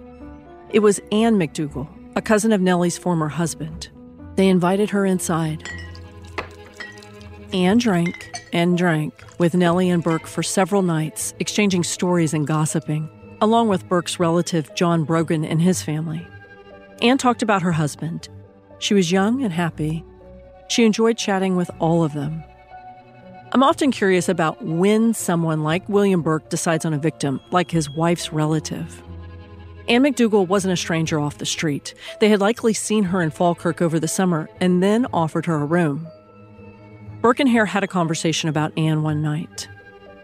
It 0.70 0.80
was 0.80 1.00
Anne 1.10 1.36
McDougall, 1.36 1.88
a 2.14 2.22
cousin 2.22 2.52
of 2.52 2.60
Nellie's 2.60 2.98
former 2.98 3.28
husband. 3.28 3.88
They 4.36 4.48
invited 4.48 4.90
her 4.90 5.06
inside. 5.06 5.68
Anne 7.56 7.78
drank 7.78 8.38
and 8.52 8.76
drank 8.76 9.24
with 9.38 9.54
Nellie 9.54 9.88
and 9.88 10.02
Burke 10.02 10.26
for 10.26 10.42
several 10.42 10.82
nights, 10.82 11.32
exchanging 11.40 11.84
stories 11.84 12.34
and 12.34 12.46
gossiping, 12.46 13.08
along 13.40 13.68
with 13.68 13.88
Burke's 13.88 14.20
relative 14.20 14.74
John 14.74 15.04
Brogan 15.04 15.42
and 15.42 15.62
his 15.62 15.82
family. 15.82 16.26
Anne 17.00 17.16
talked 17.16 17.42
about 17.42 17.62
her 17.62 17.72
husband. 17.72 18.28
She 18.78 18.92
was 18.92 19.10
young 19.10 19.42
and 19.42 19.54
happy. 19.54 20.04
She 20.68 20.84
enjoyed 20.84 21.16
chatting 21.16 21.56
with 21.56 21.70
all 21.78 22.04
of 22.04 22.12
them. 22.12 22.44
I'm 23.52 23.62
often 23.62 23.90
curious 23.90 24.28
about 24.28 24.62
when 24.62 25.14
someone 25.14 25.62
like 25.62 25.88
William 25.88 26.20
Burke 26.20 26.50
decides 26.50 26.84
on 26.84 26.92
a 26.92 26.98
victim, 26.98 27.40
like 27.52 27.70
his 27.70 27.88
wife's 27.88 28.34
relative. 28.34 29.02
Anne 29.88 30.02
McDougall 30.02 30.46
wasn't 30.46 30.74
a 30.74 30.76
stranger 30.76 31.18
off 31.18 31.38
the 31.38 31.46
street. 31.46 31.94
They 32.20 32.28
had 32.28 32.42
likely 32.42 32.74
seen 32.74 33.04
her 33.04 33.22
in 33.22 33.30
Falkirk 33.30 33.80
over 33.80 33.98
the 33.98 34.08
summer 34.08 34.50
and 34.60 34.82
then 34.82 35.06
offered 35.10 35.46
her 35.46 35.54
a 35.54 35.64
room. 35.64 36.06
Burke 37.26 37.40
and 37.40 37.48
Hare 37.48 37.66
had 37.66 37.82
a 37.82 37.88
conversation 37.88 38.48
about 38.48 38.72
Anne 38.78 39.02
one 39.02 39.20
night. 39.20 39.68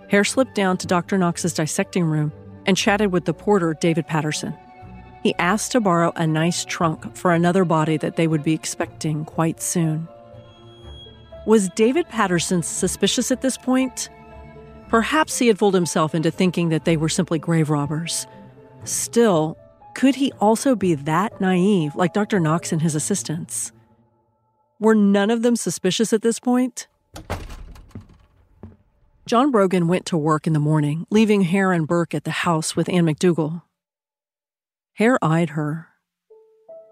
Hare 0.09 0.23
slipped 0.23 0.55
down 0.55 0.77
to 0.77 0.87
Dr. 0.87 1.19
Knox's 1.19 1.53
dissecting 1.53 2.05
room 2.05 2.31
and 2.65 2.77
chatted 2.77 3.11
with 3.11 3.25
the 3.25 3.35
porter, 3.35 3.75
David 3.75 4.07
Patterson. 4.07 4.55
He 5.25 5.35
asked 5.35 5.73
to 5.73 5.81
borrow 5.81 6.13
a 6.15 6.29
nice 6.29 6.65
trunk 6.65 7.17
for 7.17 7.33
another 7.33 7.65
body 7.65 7.97
that 7.97 8.15
they 8.15 8.29
would 8.29 8.45
be 8.45 8.55
expecting 8.55 9.25
quite 9.25 9.61
soon. 9.61 10.07
Was 11.45 11.71
David 11.71 12.09
Patterson 12.09 12.63
suspicious 12.63 13.33
at 13.33 13.43
this 13.43 13.59
point? 13.59 14.09
Perhaps 14.89 15.41
he 15.41 15.49
had 15.49 15.59
fooled 15.59 15.75
himself 15.75 16.15
into 16.15 16.31
thinking 16.31 16.69
that 16.69 16.85
they 16.85 16.97
were 16.97 17.09
simply 17.09 17.41
grave 17.41 17.69
robbers. 17.69 18.29
Still, 18.85 19.59
could 19.97 20.15
he 20.15 20.31
also 20.41 20.77
be 20.77 20.95
that 20.95 21.41
naive 21.41 21.97
like 21.97 22.13
Dr. 22.13 22.39
Knox 22.39 22.71
and 22.71 22.81
his 22.81 22.95
assistants? 22.95 23.73
Were 24.79 24.95
none 24.95 25.33
of 25.33 25.43
them 25.43 25.57
suspicious 25.57 26.13
at 26.13 26.23
this 26.23 26.39
point? 26.39 26.87
John 29.25 29.53
Brogan 29.53 29.87
went 29.87 30.05
to 30.07 30.19
work 30.19 30.47
in 30.47 30.53
the 30.53 30.59
morning, 30.59 31.07
leaving 31.09 31.43
Hare 31.43 31.73
and 31.73 31.87
Burke 31.87 32.13
at 32.13 32.25
the 32.25 32.31
house 32.31 32.75
with 32.75 32.89
Anne 32.89 33.07
McDougall. 33.07 33.63
Hare 34.95 35.17
eyed 35.23 35.51
her. 35.51 35.89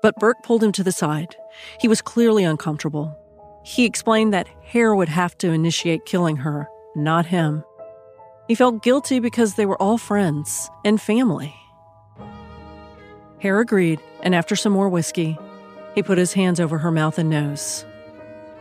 But 0.00 0.14
Burke 0.16 0.42
pulled 0.44 0.62
him 0.62 0.72
to 0.72 0.84
the 0.84 0.92
side. 0.92 1.34
He 1.80 1.88
was 1.88 2.00
clearly 2.00 2.44
uncomfortable. 2.44 3.18
He 3.64 3.84
explained 3.84 4.32
that 4.32 4.48
Hare 4.62 4.94
would 4.94 5.08
have 5.08 5.36
to 5.38 5.50
initiate 5.50 6.06
killing 6.06 6.36
her, 6.36 6.68
not 6.94 7.26
him. 7.26 7.64
He 8.48 8.54
felt 8.54 8.82
guilty 8.82 9.18
because 9.18 9.54
they 9.54 9.66
were 9.66 9.80
all 9.82 9.98
friends 9.98 10.70
and 10.84 11.00
family. 11.00 11.54
Hare 13.40 13.60
agreed, 13.60 14.00
and 14.22 14.34
after 14.34 14.54
some 14.54 14.72
more 14.72 14.88
whiskey, 14.88 15.36
he 15.94 16.02
put 16.02 16.16
his 16.16 16.32
hands 16.32 16.60
over 16.60 16.78
her 16.78 16.90
mouth 16.90 17.18
and 17.18 17.28
nose. 17.28 17.84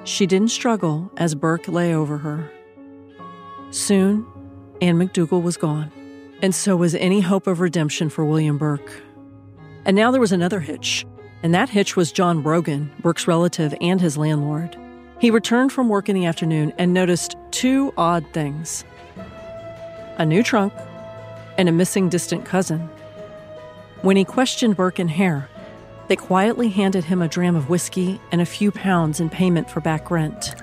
She 0.04 0.26
didn't 0.26 0.52
struggle 0.52 1.12
as 1.18 1.36
Burke 1.36 1.68
lay 1.68 1.94
over 1.94 2.18
her. 2.20 2.50
Soon, 3.72 4.26
Anne 4.82 4.98
McDougall 4.98 5.44
was 5.44 5.58
gone, 5.58 5.92
and 6.42 6.56
so 6.56 6.76
was 6.76 6.96
any 6.96 7.22
hope 7.22 7.48
of 7.48 7.60
redemption 7.60 8.10
for 8.10 8.24
William 8.26 8.58
Burke. 8.58 9.02
And 9.86 9.96
now 9.96 10.12
there 10.12 10.22
was 10.22 10.32
another 10.32 10.60
hitch, 10.60 11.06
and 11.44 11.54
that 11.54 11.70
hitch 11.70 11.96
was 11.96 12.12
John 12.12 12.42
Brogan, 12.42 12.92
Burke's 13.02 13.28
relative 13.28 13.76
and 13.82 14.00
his 14.00 14.18
landlord. 14.18 14.78
He 15.20 15.32
returned 15.32 15.72
from 15.72 15.90
work 15.90 16.08
in 16.08 16.16
the 16.16 16.26
afternoon 16.26 16.74
and 16.78 16.94
noticed 16.94 17.36
two 17.52 17.94
odd 17.98 18.26
things 18.34 18.86
a 20.18 20.26
new 20.26 20.44
trunk 20.44 20.74
and 21.58 21.70
a 21.70 21.72
missing 21.72 22.10
distant 22.10 22.46
cousin. 22.46 22.90
When 24.02 24.18
he 24.18 24.26
questioned 24.26 24.76
Burke 24.76 25.00
and 25.00 25.10
Hare, 25.10 25.50
they 26.10 26.16
quietly 26.16 26.70
handed 26.70 27.06
him 27.06 27.22
a 27.22 27.28
dram 27.28 27.56
of 27.56 27.70
whiskey 27.70 28.20
and 28.32 28.42
a 28.42 28.46
few 28.46 28.72
pounds 28.72 29.20
in 29.20 29.30
payment 29.30 29.70
for 29.70 29.80
back 29.80 30.10
rent. 30.10 30.56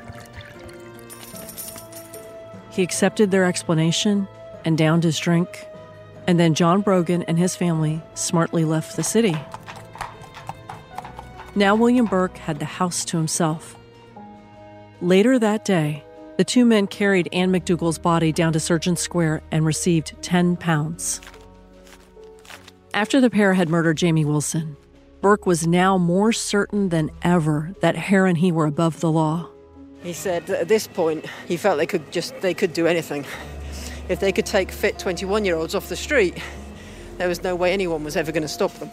He 2.71 2.83
accepted 2.83 3.31
their 3.31 3.45
explanation 3.45 4.27
and 4.65 4.77
downed 4.77 5.05
his 5.05 5.19
drink, 5.19 5.67
and 6.27 6.39
then 6.39 6.55
John 6.55 6.81
Brogan 6.81 7.23
and 7.23 7.39
his 7.39 7.55
family 7.55 8.03
smartly 8.15 8.65
left 8.65 8.97
the 8.97 9.05
city. 9.05 9.37
Now 11.55 11.77
William 11.77 12.07
Burke 12.07 12.37
had 12.39 12.59
the 12.59 12.65
house 12.65 13.05
to 13.07 13.17
himself. 13.17 13.77
Later 15.01 15.39
that 15.39 15.65
day, 15.65 16.03
the 16.39 16.45
two 16.45 16.65
men 16.65 16.89
carried 16.89 17.29
Anne 17.33 17.53
McDougall's 17.53 17.99
body 17.99 18.33
down 18.33 18.53
to 18.53 18.61
Surgeon 18.61 18.97
Square 18.97 19.43
and 19.53 19.65
received 19.65 20.21
10 20.23 20.57
pounds. 20.57 21.21
After 22.93 23.21
the 23.21 23.31
pair 23.31 23.55
had 23.55 23.69
murdered 23.69 23.97
Jamie 23.97 24.25
Wilson, 24.25 24.77
Burke 25.27 25.45
was 25.45 25.67
now 25.67 25.99
more 25.99 26.33
certain 26.33 26.91
than 26.91 27.11
ever 27.23 27.75
that 27.81 27.97
Hare 27.97 28.27
and 28.27 28.39
he 28.39 28.53
were 28.53 28.65
above 28.65 29.01
the 29.01 29.11
law. 29.11 29.49
He 30.05 30.13
said 30.13 30.47
that 30.47 30.61
at 30.61 30.69
this 30.69 30.87
point 30.87 31.27
he 31.49 31.57
felt 31.57 31.79
they 31.79 31.87
could 31.87 32.13
just 32.13 32.41
they 32.43 32.55
could 32.55 32.73
do 32.73 32.87
anything. 32.87 33.27
If 34.09 34.21
they 34.21 34.31
could 34.31 34.47
take 34.47 34.71
fit 34.71 34.99
21-year-olds 34.99 35.75
off 35.75 35.89
the 35.89 35.97
street, 35.97 36.41
there 37.19 37.27
was 37.27 37.43
no 37.43 37.57
way 37.57 37.73
anyone 37.73 38.05
was 38.05 38.17
ever 38.17 38.31
going 38.31 38.45
to 38.45 38.49
stop 38.49 38.73
them. 38.75 38.89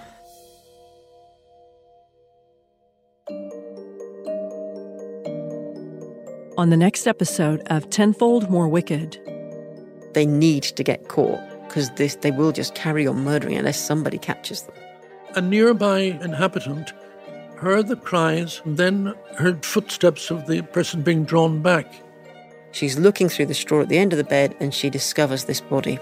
On 6.58 6.72
the 6.72 6.78
next 6.78 7.06
episode 7.06 7.62
of 7.68 7.92
Tenfold 7.92 8.50
More 8.50 8.68
Wicked, 8.68 9.20
They 10.16 10.26
need 10.26 10.64
to 10.64 10.84
get 10.84 11.10
caught 11.10 11.42
because 11.68 11.92
this 11.92 12.16
they 12.16 12.32
will 12.32 12.52
just 12.52 12.74
carry 12.74 13.06
on 13.06 13.24
murdering 13.24 13.56
unless 13.56 13.80
somebody 13.80 14.18
catches 14.18 14.64
them. 14.64 14.83
A 15.36 15.42
nearby 15.42 16.20
inhabitant 16.22 16.94
heard 17.56 17.88
the 17.88 17.96
cries 17.96 18.62
and 18.66 18.78
then 18.78 19.16
heard 19.36 19.66
footsteps 19.66 20.30
of 20.30 20.46
the 20.46 20.62
person 20.62 21.02
being 21.02 21.24
drawn 21.24 21.60
back. 21.60 21.92
She's 22.72 23.00
looking 23.00 23.30
through 23.30 23.48
the 23.48 23.56
straw 23.56 23.82
at 23.82 23.90
the 23.90 23.98
end 23.98 24.14
of 24.14 24.18
the 24.18 24.24
bed 24.24 24.56
and 24.60 24.72
she 24.72 24.92
discovers 24.92 25.46
this 25.46 25.60
body. 25.60 25.98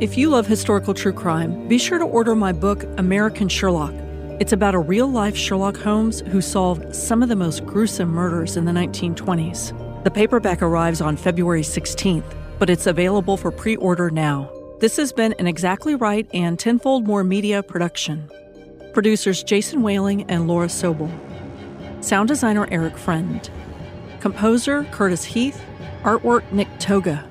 if 0.00 0.16
you 0.16 0.30
love 0.30 0.46
historical 0.46 0.94
true 0.94 1.12
crime, 1.12 1.68
be 1.68 1.76
sure 1.76 1.98
to 1.98 2.06
order 2.06 2.34
my 2.34 2.52
book, 2.52 2.84
American 2.96 3.48
Sherlock. 3.48 3.92
It's 4.40 4.54
about 4.54 4.74
a 4.74 4.78
real 4.78 5.10
life 5.10 5.36
Sherlock 5.36 5.76
Holmes 5.76 6.20
who 6.20 6.40
solved 6.40 6.94
some 6.94 7.22
of 7.22 7.28
the 7.28 7.36
most 7.36 7.66
gruesome 7.66 8.08
murders 8.08 8.56
in 8.56 8.64
the 8.64 8.72
1920s. 8.72 10.04
The 10.04 10.10
paperback 10.10 10.62
arrives 10.62 11.02
on 11.02 11.18
February 11.18 11.62
16th, 11.62 12.34
but 12.58 12.70
it's 12.70 12.86
available 12.86 13.36
for 13.36 13.50
pre 13.50 13.76
order 13.76 14.10
now. 14.10 14.55
This 14.78 14.98
has 14.98 15.10
been 15.10 15.32
an 15.38 15.46
Exactly 15.46 15.94
Right 15.94 16.28
and 16.34 16.58
Tenfold 16.58 17.06
More 17.06 17.24
Media 17.24 17.62
production. 17.62 18.30
Producers 18.92 19.42
Jason 19.42 19.80
Wehling 19.80 20.26
and 20.28 20.46
Laura 20.46 20.66
Sobel. 20.66 21.10
Sound 22.04 22.28
designer 22.28 22.68
Eric 22.70 22.98
Friend. 22.98 23.48
Composer 24.20 24.84
Curtis 24.90 25.24
Heath. 25.24 25.58
Artwork 26.02 26.52
Nick 26.52 26.68
Toga. 26.78 27.26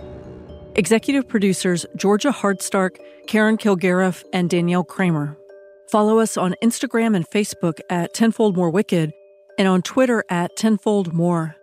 Executive 0.74 1.28
producers 1.28 1.86
Georgia 1.96 2.32
Hardstark, 2.32 2.98
Karen 3.28 3.58
Kilgariff, 3.58 4.24
and 4.34 4.50
Danielle 4.50 4.84
Kramer. 4.84 5.38
Follow 5.92 6.18
us 6.18 6.38
on 6.38 6.56
Instagram 6.64 7.16
and 7.16 7.30
Facebook 7.30 7.80
at 7.92 8.16
Tenfold 8.16 8.58
More 8.58 8.72
Wicked 8.72 9.14
and 9.60 9.68
on 9.68 9.84
Twitter 9.84 10.26
at 10.30 10.56
Tenfold 10.56 11.14
More. 11.14 11.56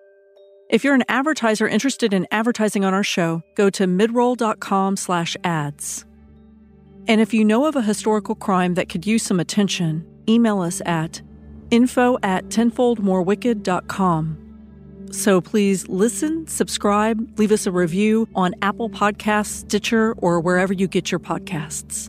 If 0.72 0.82
you're 0.84 0.94
an 0.94 1.04
advertiser 1.06 1.68
interested 1.68 2.12
in 2.14 2.26
advertising 2.30 2.82
on 2.82 2.94
our 2.94 3.04
show, 3.04 3.42
go 3.56 3.68
to 3.68 3.84
midroll.com 3.84 4.96
slash 4.96 5.36
ads. 5.44 6.06
And 7.06 7.20
if 7.20 7.34
you 7.34 7.44
know 7.44 7.66
of 7.66 7.76
a 7.76 7.82
historical 7.82 8.34
crime 8.34 8.72
that 8.74 8.88
could 8.88 9.06
use 9.06 9.22
some 9.22 9.38
attention, 9.38 10.06
email 10.26 10.62
us 10.62 10.80
at 10.86 11.20
info 11.70 12.16
at 12.22 12.46
tenfoldmorewicked.com. 12.46 14.38
So 15.10 15.42
please 15.42 15.88
listen, 15.88 16.46
subscribe, 16.46 17.38
leave 17.38 17.52
us 17.52 17.66
a 17.66 17.70
review 17.70 18.26
on 18.34 18.54
Apple 18.62 18.88
Podcasts, 18.88 19.66
Stitcher, 19.66 20.14
or 20.14 20.40
wherever 20.40 20.72
you 20.72 20.88
get 20.88 21.10
your 21.10 21.20
podcasts. 21.20 22.08